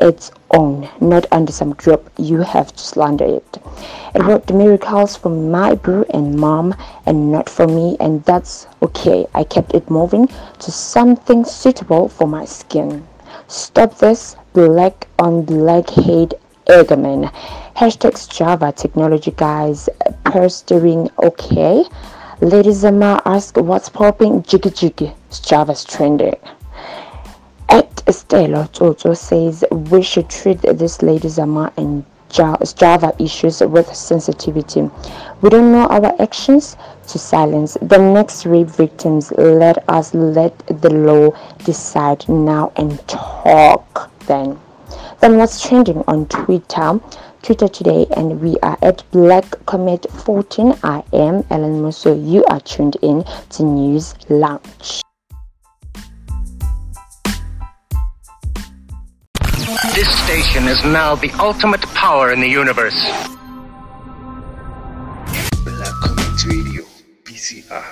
[0.00, 2.10] its own, not under some group.
[2.16, 3.58] You have to slander it.
[4.14, 6.74] It worked miracles for my bro and mom,
[7.06, 9.26] and not for me, and that's okay.
[9.34, 10.28] I kept it moving
[10.60, 13.06] to something suitable for my skin.
[13.48, 16.34] Stop this black on black hate
[16.66, 17.30] Egerman.
[17.76, 19.88] Hashtag Java technology guys.
[20.24, 21.84] Purstering okay.
[22.40, 24.42] Ladies Zamar ask what's popping.
[24.42, 25.12] Jiggy jiggy.
[25.30, 26.36] Sjava's trending.
[27.68, 33.94] At Estela Toto says we should treat this Lady Zamar and Ja- Sjava issues with
[33.94, 34.90] sensitivity.
[35.40, 36.76] We don't know our actions
[37.08, 39.32] to silence the next rape victims.
[39.32, 41.30] Let us let the law
[41.64, 44.58] decide now and talk then.
[45.20, 47.00] Then what's trending on Twitter?
[47.42, 50.78] Twitter today, and we are at Black Comet 14.
[50.82, 52.14] I am Ellen Mosoeu.
[52.14, 55.02] You are tuned in to News Lounge.
[59.94, 63.00] This station is now the ultimate power in the universe.
[65.62, 66.82] Black Community Radio,
[67.22, 67.84] BCR.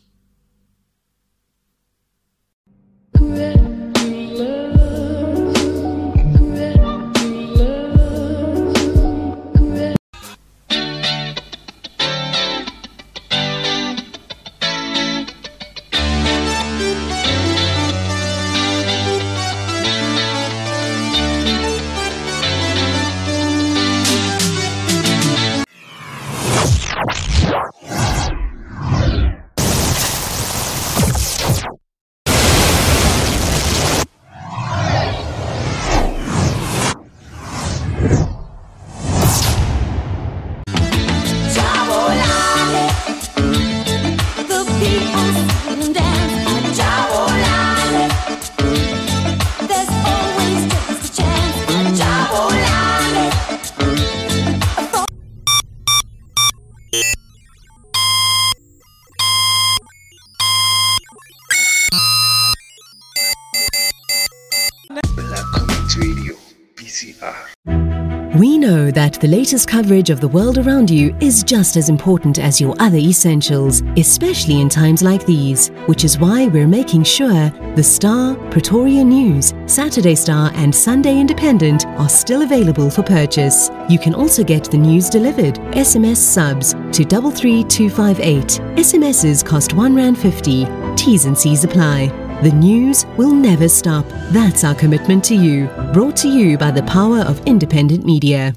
[69.23, 72.97] The latest coverage of the world around you is just as important as your other
[72.97, 79.05] essentials, especially in times like these, which is why we're making sure the Star, Pretoria
[79.05, 83.71] News, Saturday Star, and Sunday Independent are still available for purchase.
[83.89, 88.45] You can also get the news delivered, SMS subs to 33258.
[88.77, 90.67] SMSs cost 1 Rand 50.
[90.97, 92.09] T's and C's apply.
[92.43, 94.05] The news will never stop.
[94.33, 95.69] That's our commitment to you.
[95.93, 98.53] Brought to you by the power of independent media.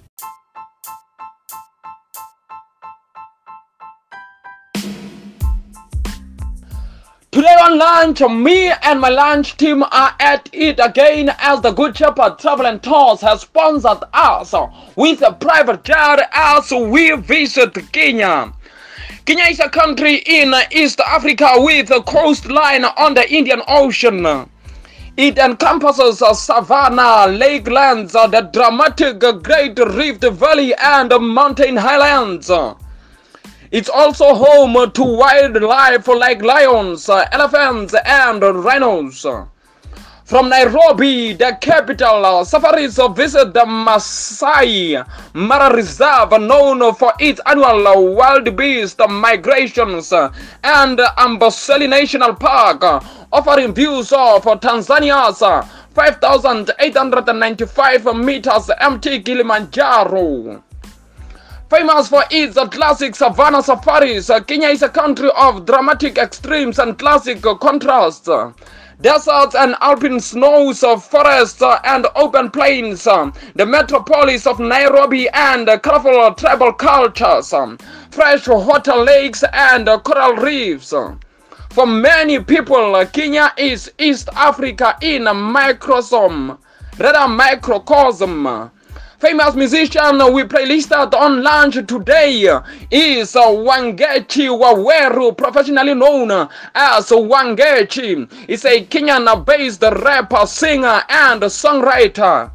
[7.46, 11.96] Today on lunch, me and my lunch team are at it again as the Good
[11.96, 14.56] Shepherd Travel and Tours has sponsored us
[14.96, 18.52] with a private jet as we visit Kenya.
[19.28, 24.50] Kenya is a country in East Africa with a coastline on the Indian Ocean.
[25.16, 32.50] It encompasses savanna, lakelands, the dramatic Great Rift Valley, and mountain highlands.
[33.72, 39.26] It's also home to wildlife like lions, elephants, and rhinos.
[40.26, 44.98] From Nairobi, the capital, safaris visit the Masai
[45.34, 52.84] Mara Reserve, known for its annual wild beast migrations, and Amboseli National Park,
[53.32, 55.44] offering views of Tanzania's
[55.94, 60.64] 5,895 meters empty Kilimanjaro.
[61.68, 67.42] Famous for its classic savanna safaris, Kenya is a country of dramatic extremes and classic
[67.42, 68.30] contrasts.
[69.02, 76.36] Deserts and alpine snows, of forests and open plains, the metropolis of Nairobi and colorful
[76.36, 77.52] tribal cultures,
[78.12, 80.94] fresh water lakes and coral reefs.
[81.72, 86.60] For many people, Kenya is East Africa in a microcosm,
[87.00, 88.72] rather microcosm.
[89.26, 92.42] Famous musician we playlisted on lunch today
[92.92, 96.30] is Wangechi Waweru, professionally known
[96.76, 98.32] as Wangechi.
[98.46, 102.52] He's a Kenyan-based rapper, singer, and songwriter.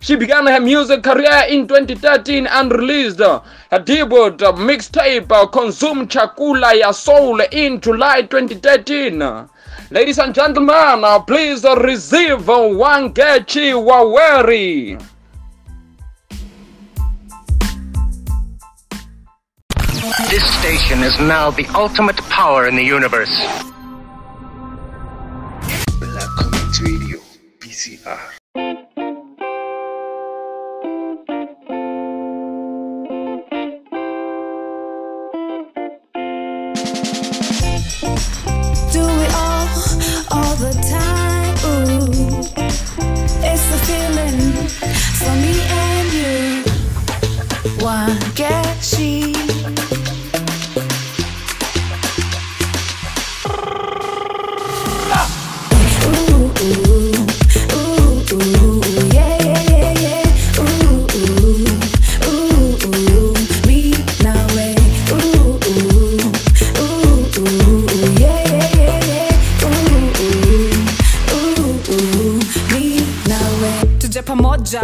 [0.00, 3.40] She began her music career in 2013 and released her
[3.84, 9.20] debut mixtape Consume Chakula Ya Soul in July 2013.
[9.92, 15.11] Ladies and gentlemen, please receive Wangechi Waweru.
[20.02, 23.30] This station is now the ultimate power in the universe.
[26.00, 27.18] Black Community Radio,
[27.60, 28.18] BCR.
[38.90, 39.68] Do it all,
[40.32, 41.54] all the time.
[43.44, 44.66] It's the feeling
[45.22, 46.64] for me and you.
[47.84, 49.31] One get she.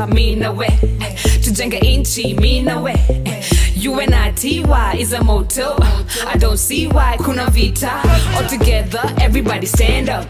[0.08, 0.66] Mina we
[1.44, 2.92] tujenge inchi mina we
[3.76, 4.64] UNITY
[4.98, 5.76] is a motto.
[6.26, 8.02] I don't see why kuna vita.
[8.34, 10.26] All together, everybody stand up.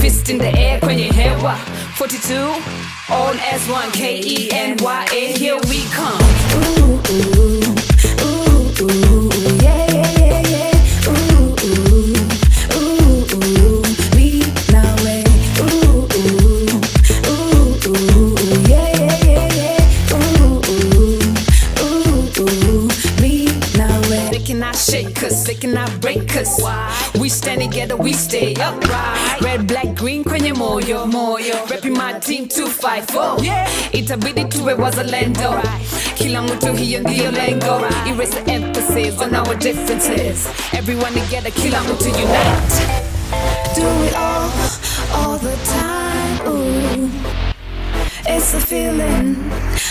[0.00, 1.54] Fist in the air kwenye hewa.
[1.96, 2.34] 42
[3.12, 5.32] on S1 K E N Y A.
[5.38, 6.22] Here we come.
[6.56, 7.57] Ooh, ooh,
[25.48, 26.60] they cannot break us.
[27.18, 29.40] We stand together, we stay upright.
[29.40, 31.54] Red, black, green kwenye moyo, moyo.
[31.68, 33.44] Repping my team 254.
[33.44, 33.68] Yeah.
[33.92, 35.62] Itabidi tuwe wazalendo.
[36.14, 37.80] Kila mtu hiyo ndiyo lengo.
[38.06, 40.46] Erase the emphasis on our differences.
[40.72, 42.74] Everyone together, kila mtu unite.
[43.74, 44.50] Do it all,
[45.14, 46.48] all the time.
[46.48, 47.10] Ooh.
[48.26, 49.36] It's a feeling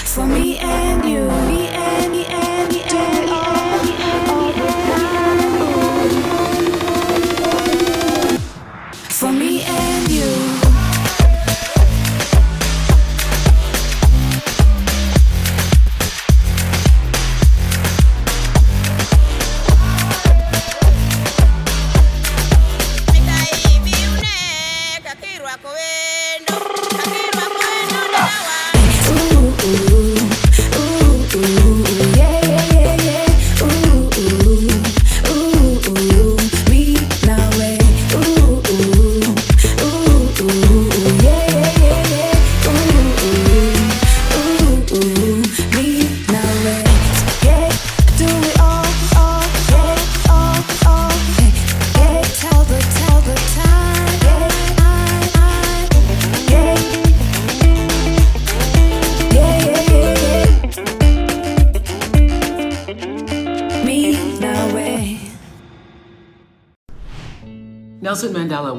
[0.05, 2.56] for me and you, me and me and me and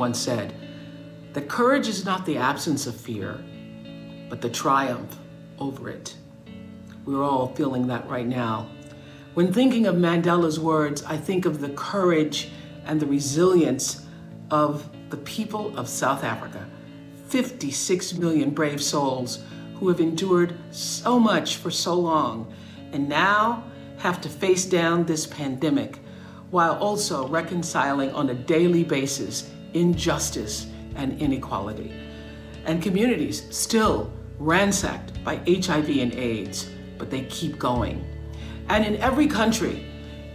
[0.08, 0.54] once said
[1.34, 3.44] that courage is not the absence of fear,
[4.30, 5.14] but the triumph
[5.58, 6.16] over it.
[7.04, 8.70] We're all feeling that right now.
[9.34, 12.48] When thinking of Mandela's words, I think of the courage
[12.86, 14.06] and the resilience
[14.50, 16.66] of the people of South Africa.
[17.26, 19.40] 56 million brave souls
[19.74, 22.50] who have endured so much for so long
[22.92, 23.62] and now
[23.98, 25.98] have to face down this pandemic
[26.50, 30.66] while also reconciling on a daily basis injustice
[30.96, 31.92] and inequality.
[32.66, 38.04] And communities still ransacked by HIV and AIDS, but they keep going.
[38.68, 39.86] And in every country,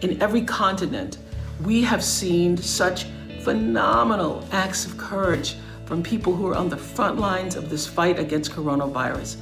[0.01, 1.17] in every continent,
[1.63, 3.05] we have seen such
[3.41, 8.17] phenomenal acts of courage from people who are on the front lines of this fight
[8.17, 9.37] against coronavirus.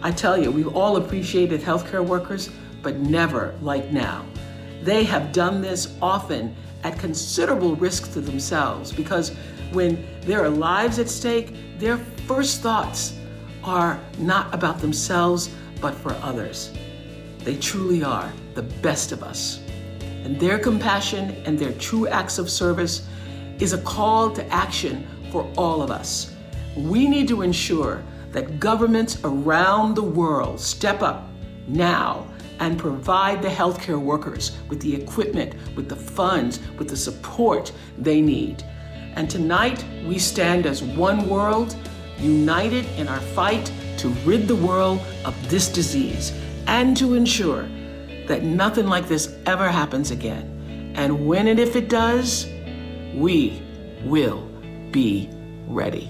[0.00, 2.50] I tell you, we've all appreciated healthcare workers,
[2.82, 4.24] but never like now.
[4.82, 9.30] They have done this often at considerable risk to themselves because
[9.72, 13.16] when there are lives at stake, their first thoughts
[13.62, 16.72] are not about themselves, but for others.
[17.38, 19.60] They truly are the best of us.
[20.24, 23.06] And their compassion and their true acts of service
[23.60, 26.34] is a call to action for all of us.
[26.76, 28.02] We need to ensure
[28.32, 31.28] that governments around the world step up
[31.68, 32.26] now
[32.62, 38.20] and provide the healthcare workers with the equipment, with the funds, with the support they
[38.20, 38.62] need.
[39.16, 41.74] And tonight, we stand as one world,
[42.18, 46.30] united in our fight to rid the world of this disease
[46.68, 47.64] and to ensure
[48.28, 50.92] that nothing like this ever happens again.
[50.94, 52.46] And when and if it does,
[53.12, 53.60] we
[54.04, 54.46] will
[54.92, 55.28] be
[55.66, 56.08] ready.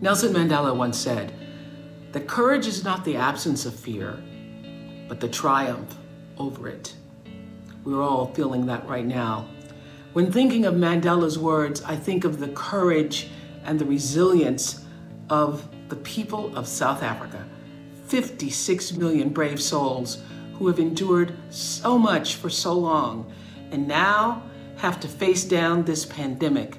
[0.00, 1.32] Nelson Mandela once said
[2.12, 4.22] The courage is not the absence of fear,
[5.10, 5.96] but the triumph
[6.38, 6.94] over it.
[7.82, 9.48] We're all feeling that right now.
[10.12, 13.28] When thinking of Mandela's words, I think of the courage
[13.64, 14.84] and the resilience
[15.28, 17.44] of the people of South Africa.
[18.06, 20.22] 56 million brave souls
[20.54, 23.32] who have endured so much for so long
[23.72, 24.44] and now
[24.76, 26.78] have to face down this pandemic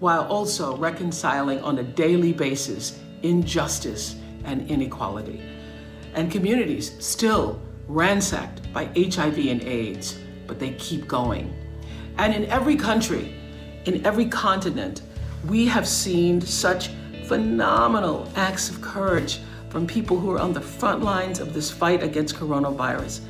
[0.00, 5.40] while also reconciling on a daily basis injustice and inequality.
[6.12, 7.58] And communities still
[7.90, 11.52] ransacked by HIV and AIDS, but they keep going.
[12.18, 13.34] And in every country,
[13.84, 15.02] in every continent,
[15.48, 16.90] we have seen such
[17.24, 22.02] phenomenal acts of courage from people who are on the front lines of this fight
[22.02, 23.20] against coronavirus.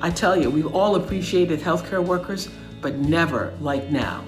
[0.00, 2.48] I tell you, we've all appreciated healthcare workers,
[2.80, 4.24] but never like now.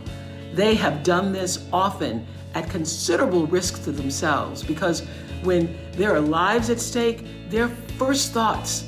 [0.54, 5.00] They have done this often at considerable risk to themselves because
[5.42, 7.68] when there are lives at stake, their
[7.98, 8.85] first thoughts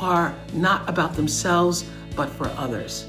[0.00, 1.84] are not about themselves,
[2.16, 3.06] but for others.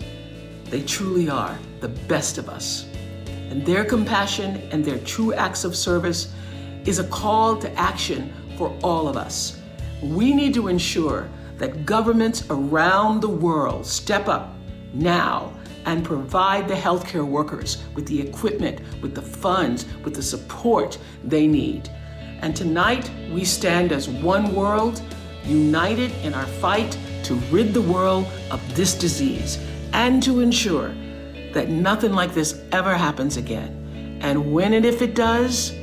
[0.65, 2.85] They truly are the best of us.
[3.49, 6.33] And their compassion and their true acts of service
[6.85, 9.59] is a call to action for all of us.
[10.03, 14.53] We need to ensure that governments around the world step up
[14.93, 15.53] now
[15.85, 21.47] and provide the healthcare workers with the equipment, with the funds, with the support they
[21.47, 21.89] need.
[22.41, 25.01] And tonight, we stand as one world,
[25.43, 29.57] united in our fight to rid the world of this disease
[29.93, 30.93] and to ensure
[31.53, 34.19] that nothing like this ever happens again.
[34.21, 35.73] And when and if it does,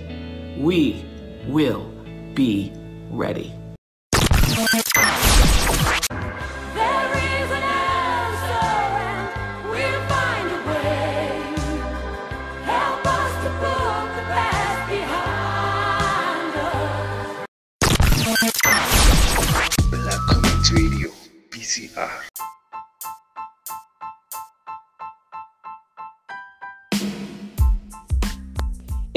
[0.59, 1.04] we
[1.46, 1.90] will
[2.34, 2.72] be
[3.11, 3.57] ready.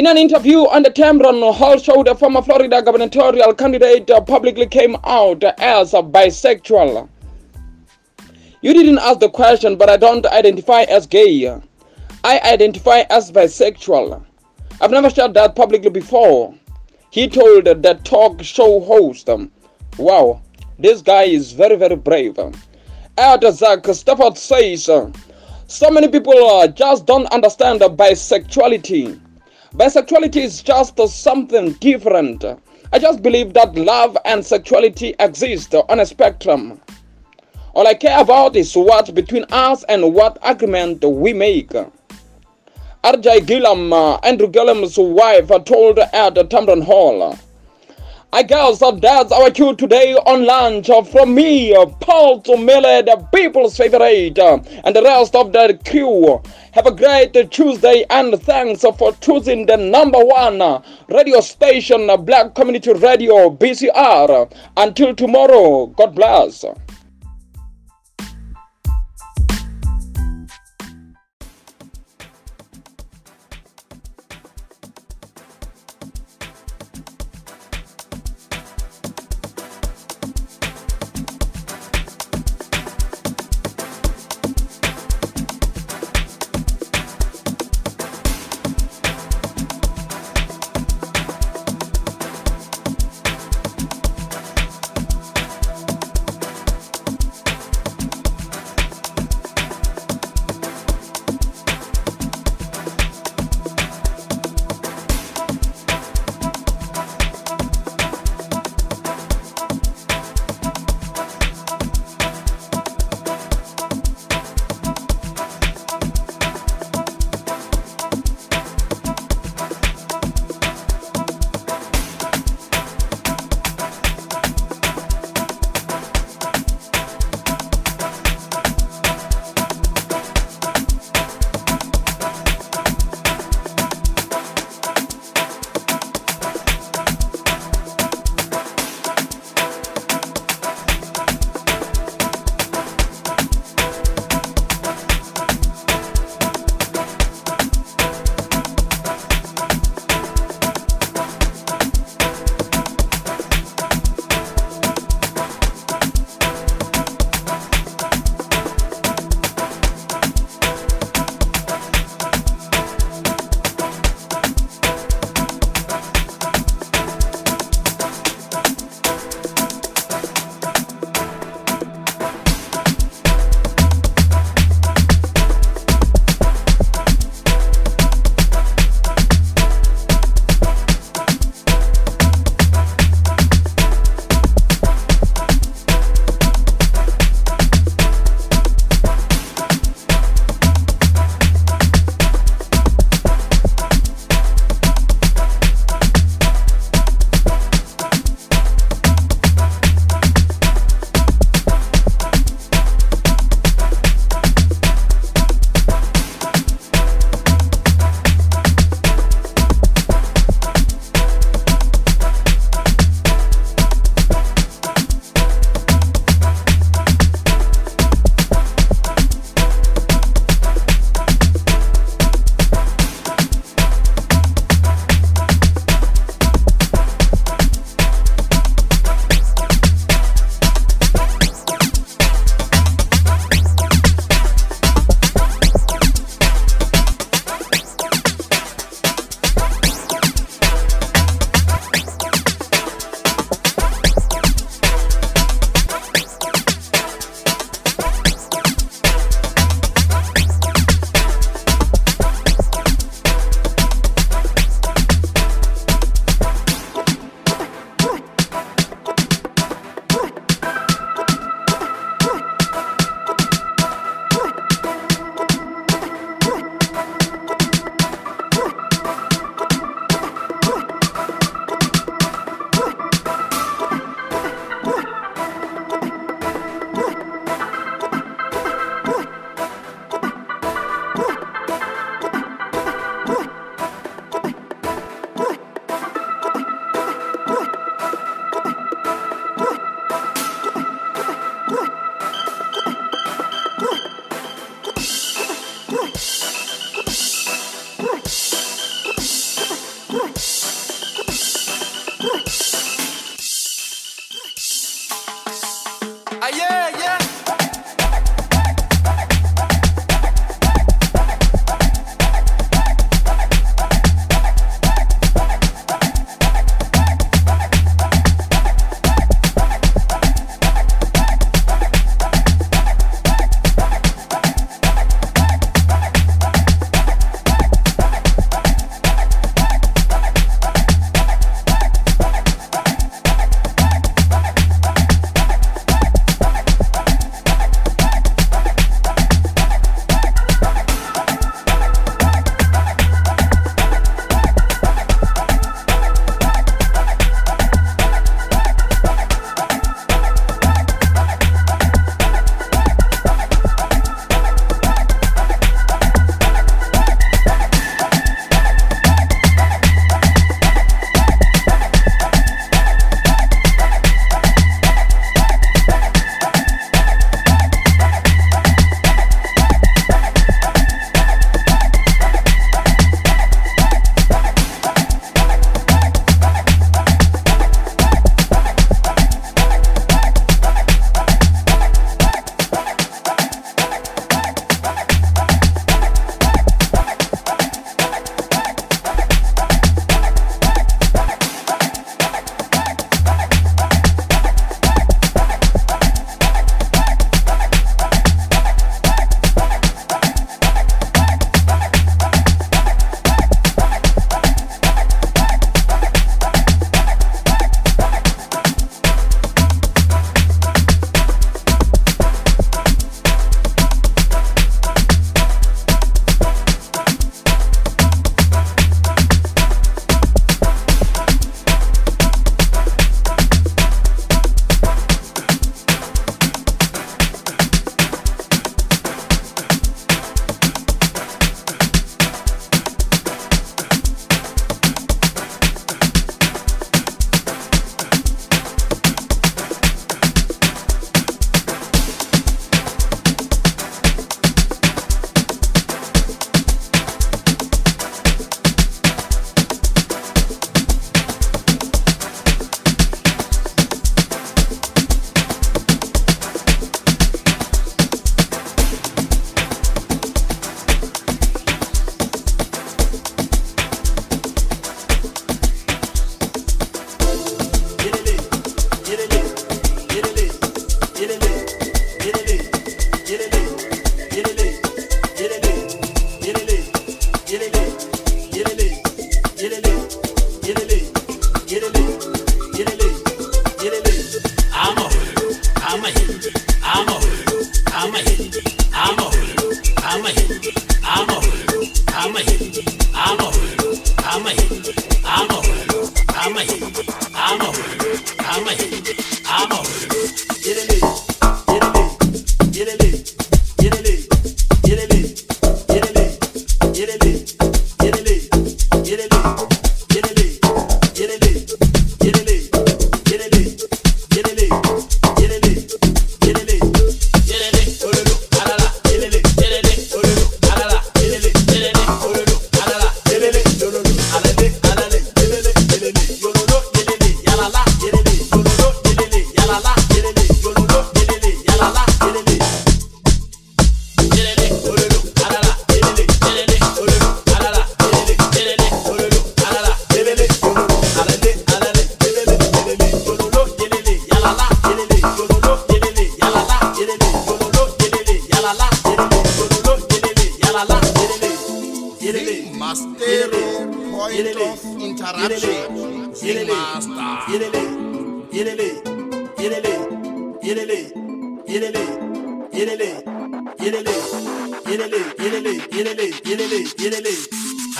[0.01, 4.65] In an interview on the Tamron Hall show, the former Florida gubernatorial candidate uh, publicly
[4.65, 7.07] came out as a bisexual.
[8.61, 11.47] You didn't ask the question, but I don't identify as gay.
[12.23, 14.25] I identify as bisexual.
[14.81, 16.55] I've never shared that publicly before.
[17.11, 19.29] He told the talk show host,
[19.99, 20.41] Wow,
[20.79, 22.39] this guy is very, very brave.
[23.19, 24.85] Ed Zach Stafford says,
[25.67, 29.21] So many people uh, just don't understand bisexuality.
[29.75, 32.43] Bisexuality is just something different.
[32.91, 36.81] I just believe that love and sexuality exist on a spectrum.
[37.73, 41.69] All I care about is what between us and what agreement we make.
[43.01, 47.39] RJ Gillum, uh, Andrew Gillum's wife, told at Tamron Hall.
[48.33, 53.75] I guess that that's our cue today on lunch from me, Paul Tumele, the people's
[53.75, 56.41] favorite, uh, and the rest of the crew.
[56.71, 62.15] Have a great Tuesday and thanks for choosing the number one uh, radio station, uh,
[62.15, 64.49] Black Community Radio, BCR.
[64.77, 66.63] Until tomorrow, God bless.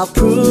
[0.00, 0.49] I'll prove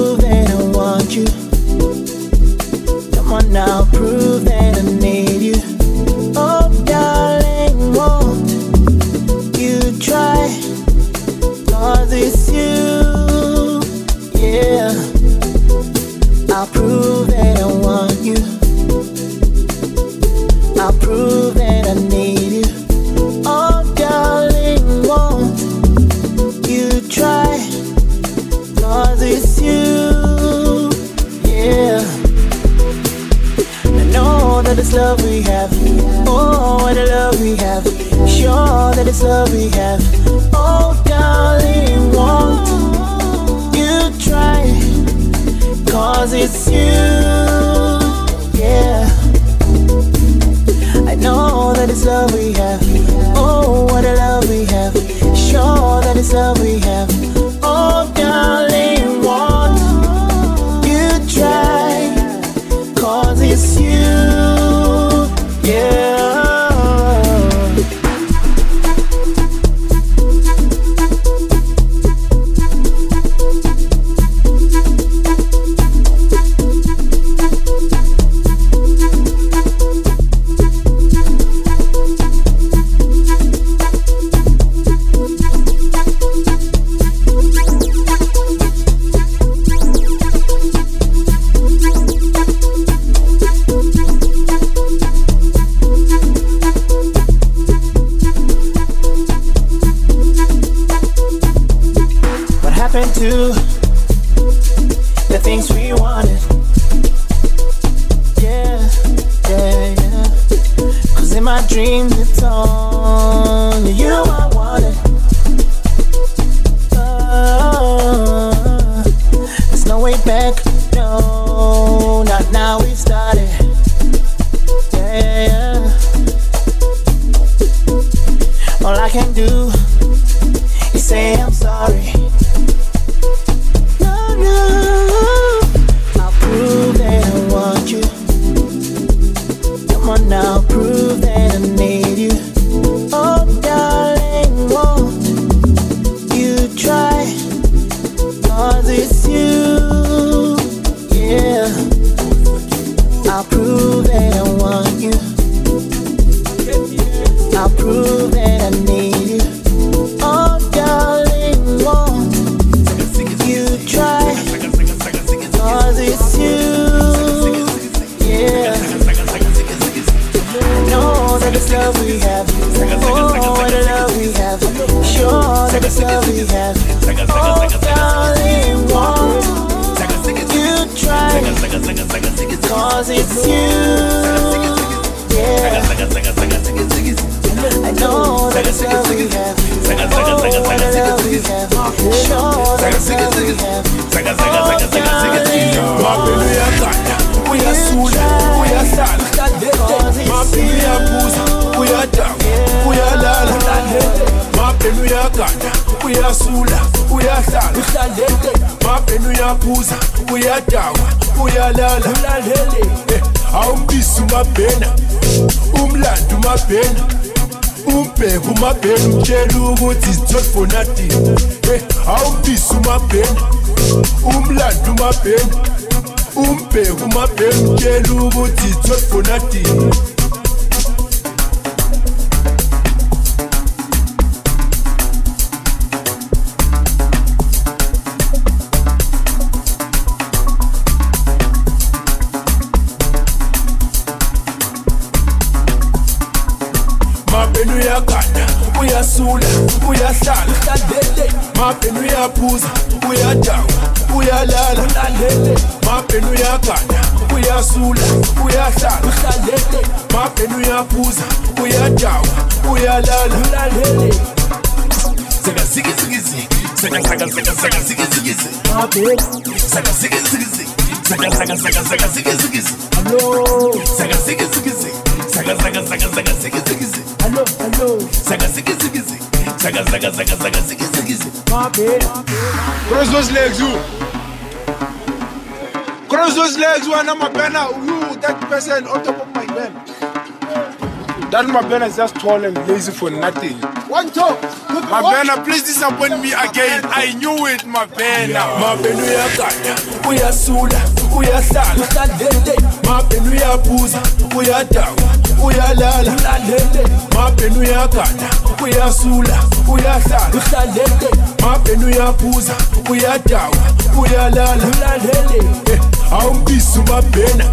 [291.89, 293.57] is just tall and lazy for nothing.
[293.89, 294.41] One top.
[294.89, 296.81] My banner, please disappoint me again.
[296.85, 298.39] I knew it, my banner.
[298.59, 299.75] mabheni uyagada
[300.09, 300.81] uyasula
[301.17, 302.55] uyahlala hlalele
[302.87, 303.99] mabheni uyaphuza
[304.37, 305.09] uyadawa
[305.45, 306.83] uyalala hlalele
[307.15, 308.29] mabheni uyagada
[308.63, 311.09] uyasula uyahlala hlalele
[311.41, 312.53] mabheni uyaphuza
[312.89, 313.57] uyadawa
[314.01, 315.43] uyalala hlalele
[315.73, 315.79] Eh,
[316.11, 317.45] awumbisi umabhena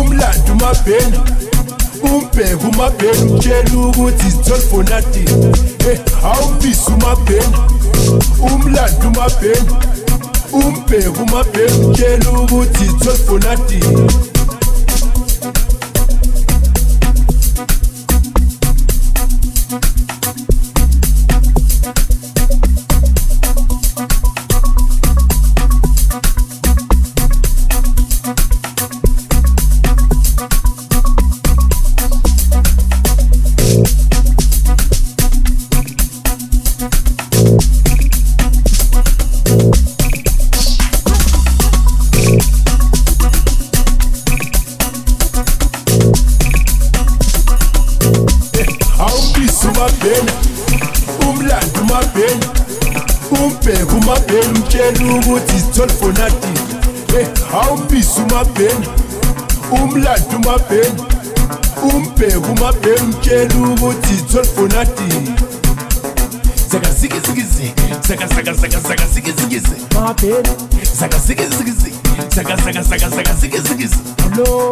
[0.00, 1.18] umlando umabhena
[2.00, 5.28] kumpe kumabhenu tshela ukuthi izithole for nothing.
[5.90, 7.58] E awubisi umabhenu
[8.40, 9.76] umlando umabhenu.
[10.52, 14.27] Umbheke umabhenu tshela ukuthi izithole for nothing.
[54.52, 56.58] ngitshela ukuthi isithole for nothing.
[57.12, 57.26] Hey
[57.60, 58.86] awubisi umabheni
[59.72, 61.02] umlando umabheni
[61.82, 65.57] umbheke umabheni ngitshela ukuthi isithole for nothing.
[66.70, 67.72] zaka ziki ziki ziki
[68.08, 70.50] zaka zaka zaka zaka ziki ziki ziki my baby
[70.94, 71.98] zaka ziki ziki ziki
[72.34, 74.70] zaka zaka zaka zaka ziki ziki ziki hello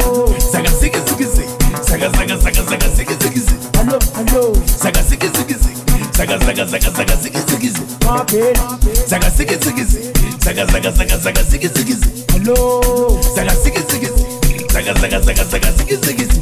[0.52, 1.48] zaka ziki ziki ziki
[1.88, 4.52] zaka zaka zaka zaka ziki ziki ziki hello hello
[4.82, 5.82] zaka ziki ziki ziki
[6.16, 10.10] zaka zaka zaka zaka ziki ziki ziki my baby zaka ziki ziki ziki
[10.44, 14.35] zaka zaka zaka zaka ziki ziki ziki hello zaka ziki ziki ziki
[14.76, 16.40] saka saka zigi zigi zigi.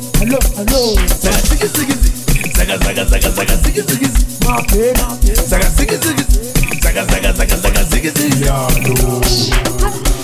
[1.22, 2.10] Saka zigi zigi zigi.
[2.56, 4.34] Saka saka saka saka zigi zigi zigi.
[5.48, 6.82] Saka zigi zigi zigi.
[6.82, 8.50] Saka saka saka saka zigi zigi zigi.
[9.24, 10.23] Ice.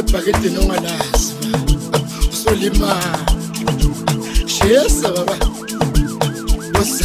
[0.00, 1.34] usebhakedeni ongalazi
[2.32, 3.18] usolimala
[4.46, 5.36] shesa baba.
[6.74, 7.04] Wosa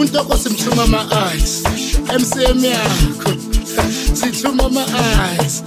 [0.00, 1.62] untoko simhluma ama-ayes
[2.14, 3.32] emcm yakho.
[4.14, 5.62] Sihluma ama-ayes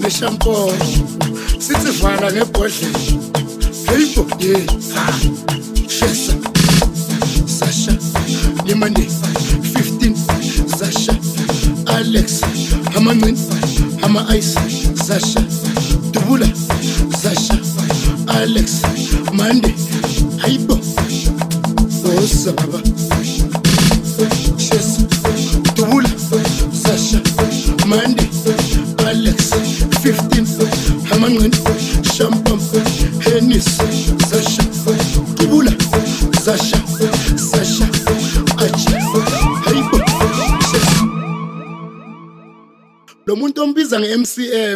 [0.00, 0.72] neshampoo.
[1.58, 2.98] Sithi vala ngebhodlela.
[3.88, 4.66] Heybo ye.
[5.88, 6.34] Shesa.
[7.46, 7.92] Sasha.
[8.66, 9.33] Limandeni
[13.14, 13.36] Hamanin,
[14.02, 14.58] Hama Ice,
[14.96, 15.40] Sasha,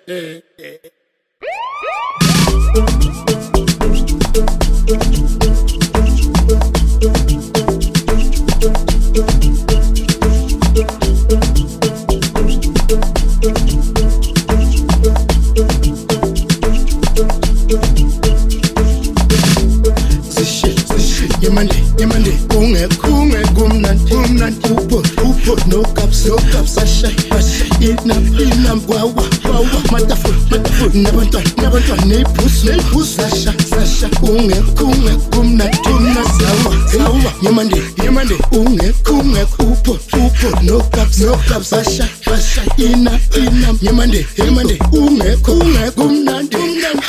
[43.91, 44.79] inam yemande.
[44.93, 46.57] Ungekho ungekho umnandi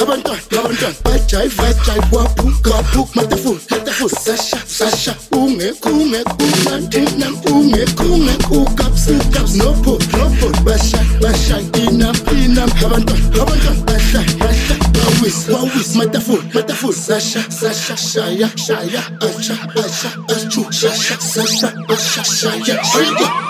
[0.01, 0.93] abantwana abantwana.
[1.03, 5.15] Bajayi bajayi waphuka waphuka matafu matafu sasha sasha.
[5.31, 8.55] Ungekho ungekho umnandi nam ungekho ungekho.
[8.55, 11.59] Ukaps ukaps nopho nopho basha basha.
[11.83, 13.83] Inam inam abantwana abantwana.
[13.85, 14.75] Basha basha.
[14.97, 15.95] Wawis wawis.
[15.95, 17.97] Matafu matafu sasha sasha.
[17.97, 19.01] Shaya shaya.
[19.21, 21.73] Asha asha ashu sasha sasha.
[21.89, 22.83] Asha shaya.
[22.83, 23.46] Shaya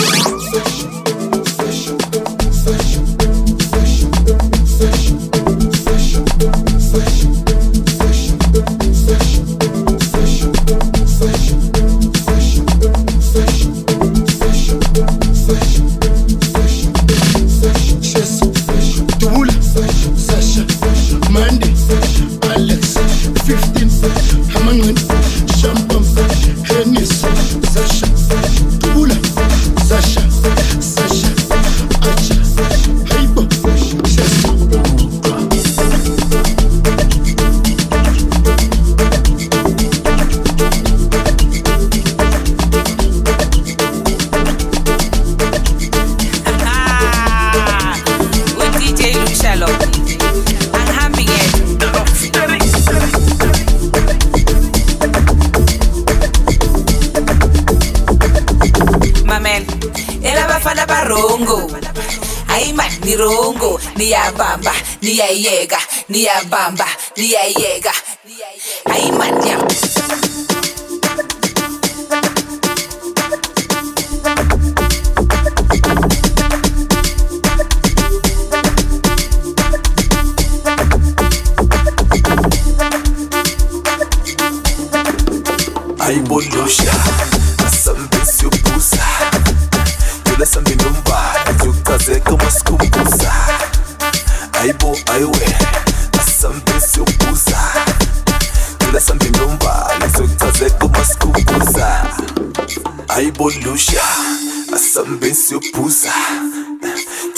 [63.97, 65.79] nirongo niyabamba niyayeka
[66.09, 66.87] niyabamba
[67.17, 67.91] niyayeka.
[67.91, 68.06] hayi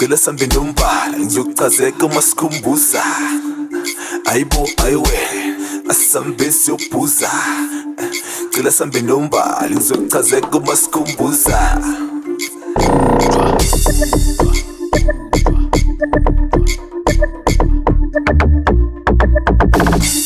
[0.10, 1.18] tula sambi nombala
[2.02, 3.04] uma sikhumbuza.
[4.26, 5.20] Ayibo ayiwe
[5.90, 7.30] asambisi siyobhuza.
[8.50, 11.78] Cela sambe nombali ngizokuchazeka uma sikhumbuza.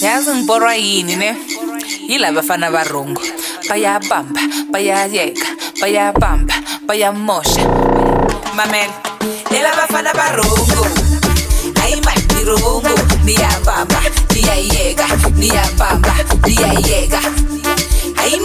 [0.01, 1.35] Yazi ngiborwa yini ne?
[2.07, 3.22] Yila bafana barongo.
[3.69, 4.41] Bayabamba
[4.72, 5.47] bayayeka
[5.81, 6.53] bayabamba
[6.88, 7.68] bayamosha.
[8.55, 9.02] Mamela
[9.64, 10.88] ela bafana barongo
[11.80, 12.90] hayi manirongo
[13.23, 14.02] niyabamba
[14.34, 15.06] niyayeka
[15.40, 16.14] niyabamba
[16.48, 17.19] niyayeka
[18.15, 18.40] hayi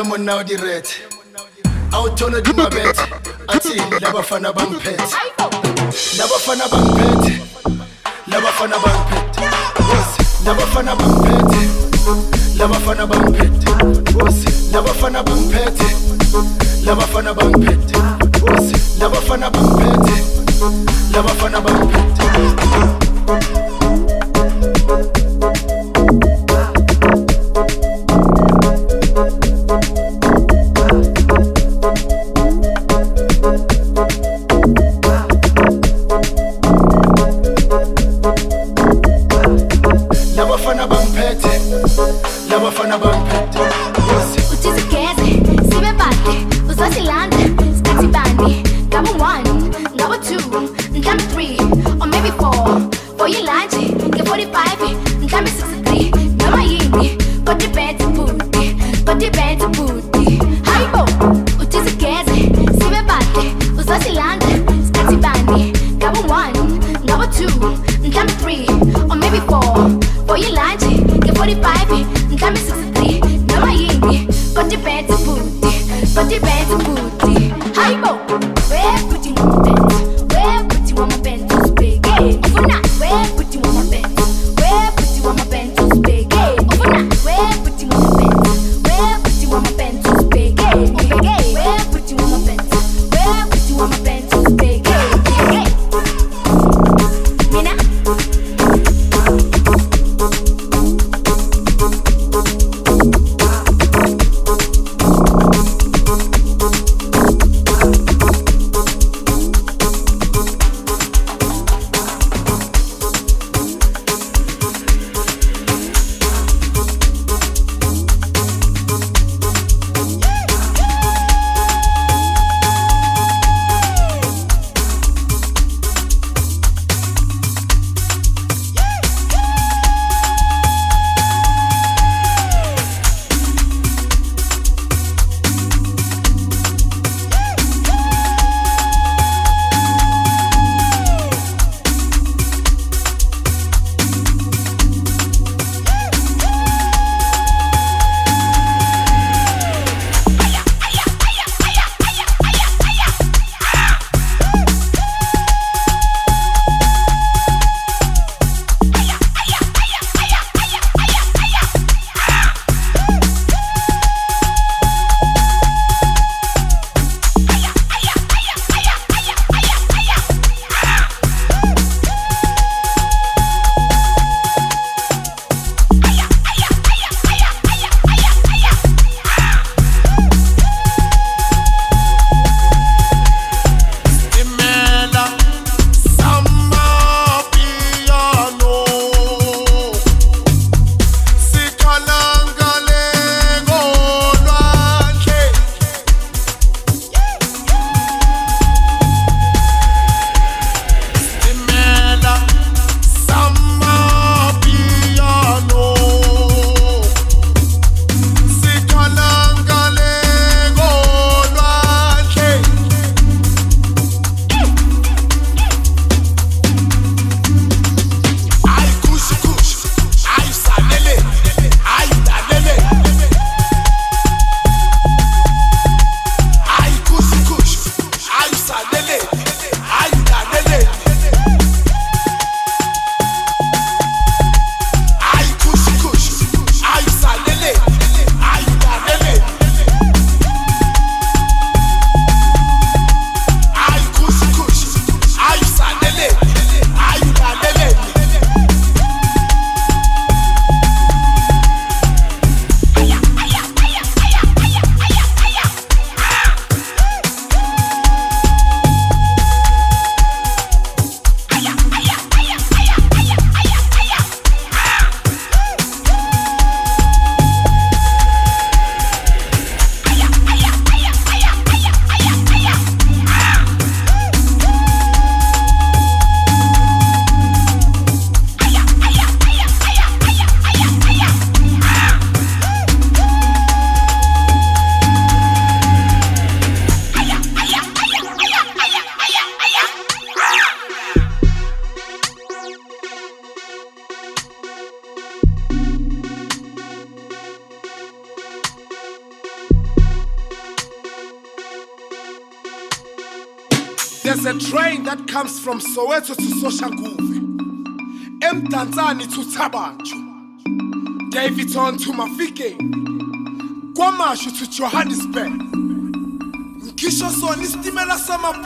[0.00, 0.86] ya monna o di red
[1.92, 2.96] a wu thole dimabet
[3.48, 5.16] athi labafana bangiphethe
[6.18, 7.34] labafana bangiphethe
[8.32, 9.44] labafana bangiphethe
[10.46, 11.62] labafana bangiphethe
[12.58, 13.70] labafana bangiphethe
[14.72, 15.88] labafana bangiphethe
[16.86, 17.96] labafana bangiphethe
[19.00, 20.16] labafana bangiphethe
[21.12, 22.19] labafana bangiphethe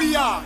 [0.04, 0.43] samapiyano.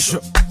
[0.00, 0.49] Shook.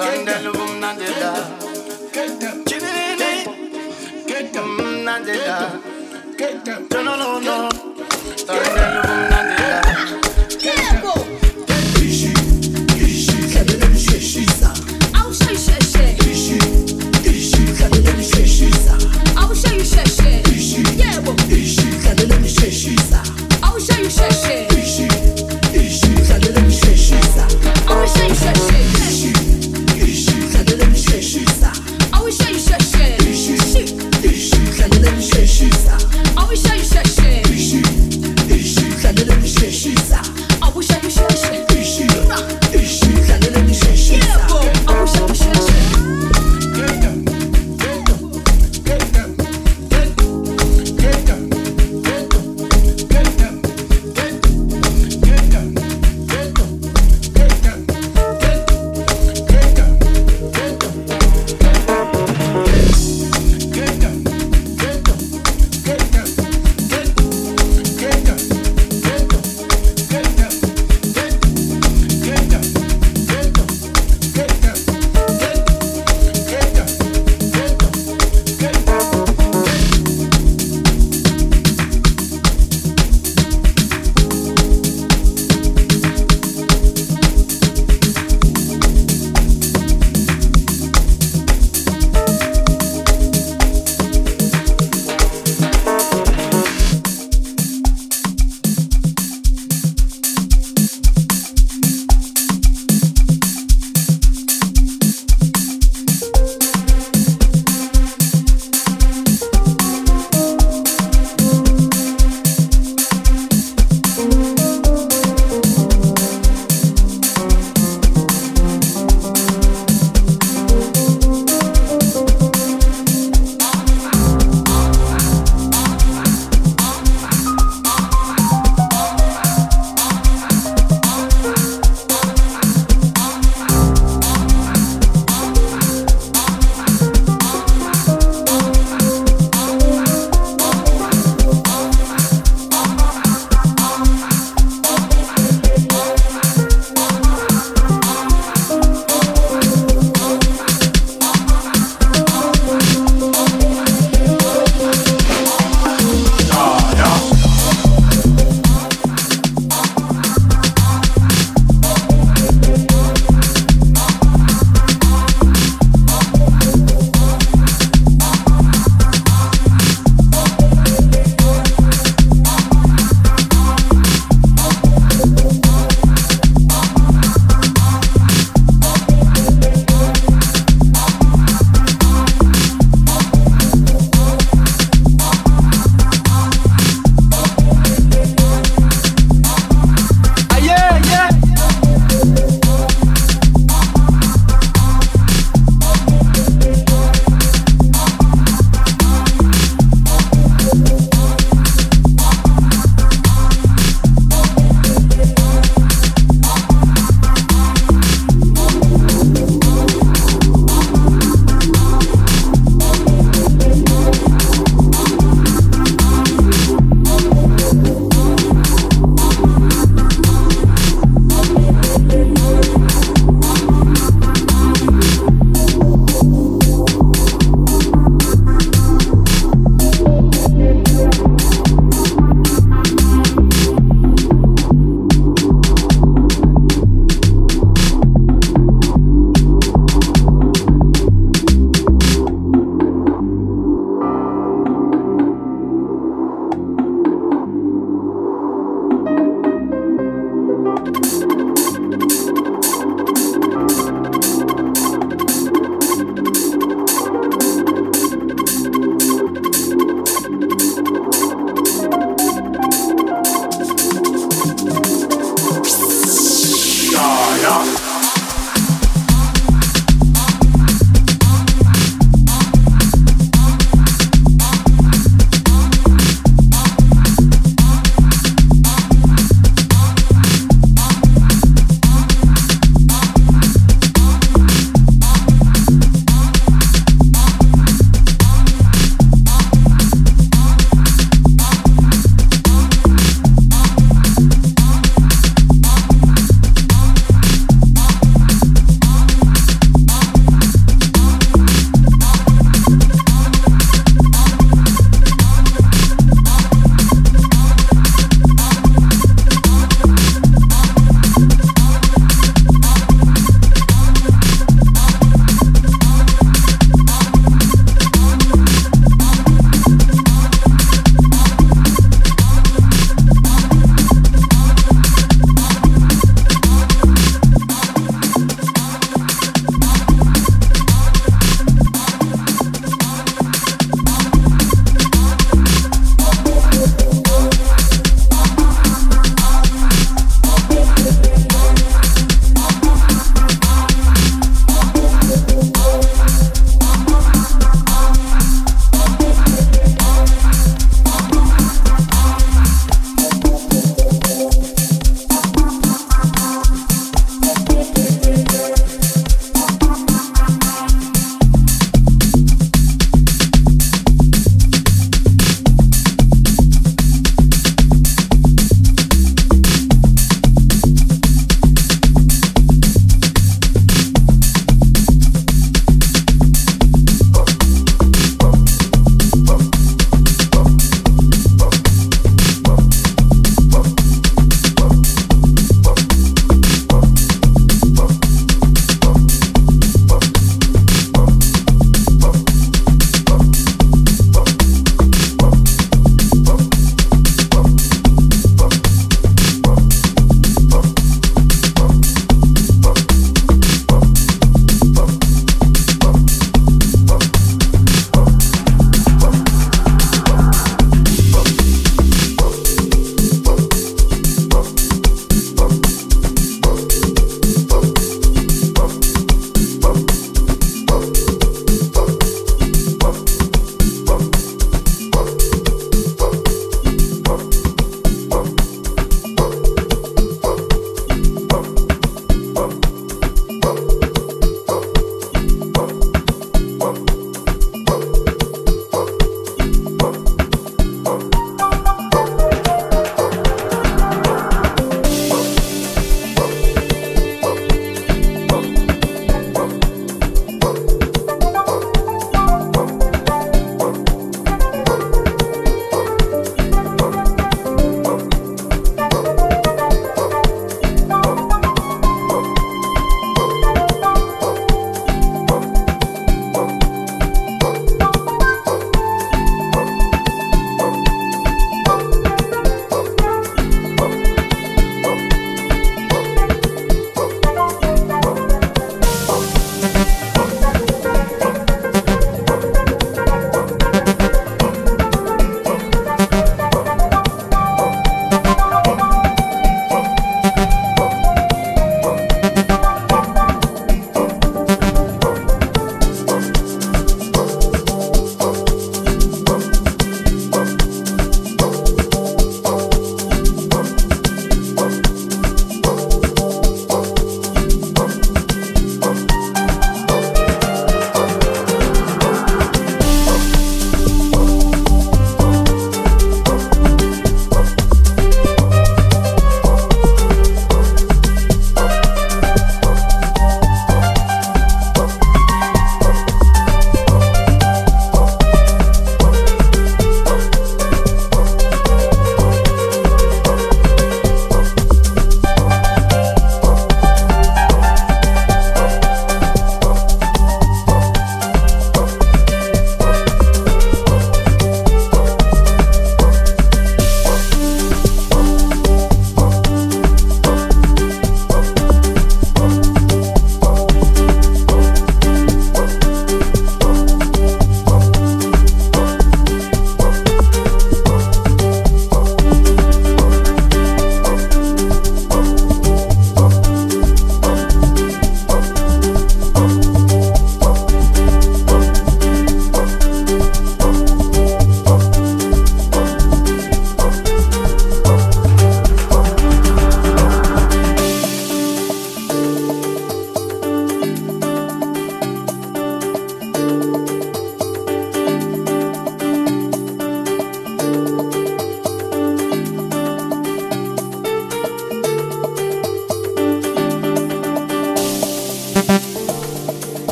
[0.00, 0.80] Get boom
[2.12, 3.32] get Chigini.
[4.26, 6.38] Get them nadela.
[6.38, 6.88] Get them.
[6.90, 7.68] No no no no.
[8.46, 9.29] Tandel boom.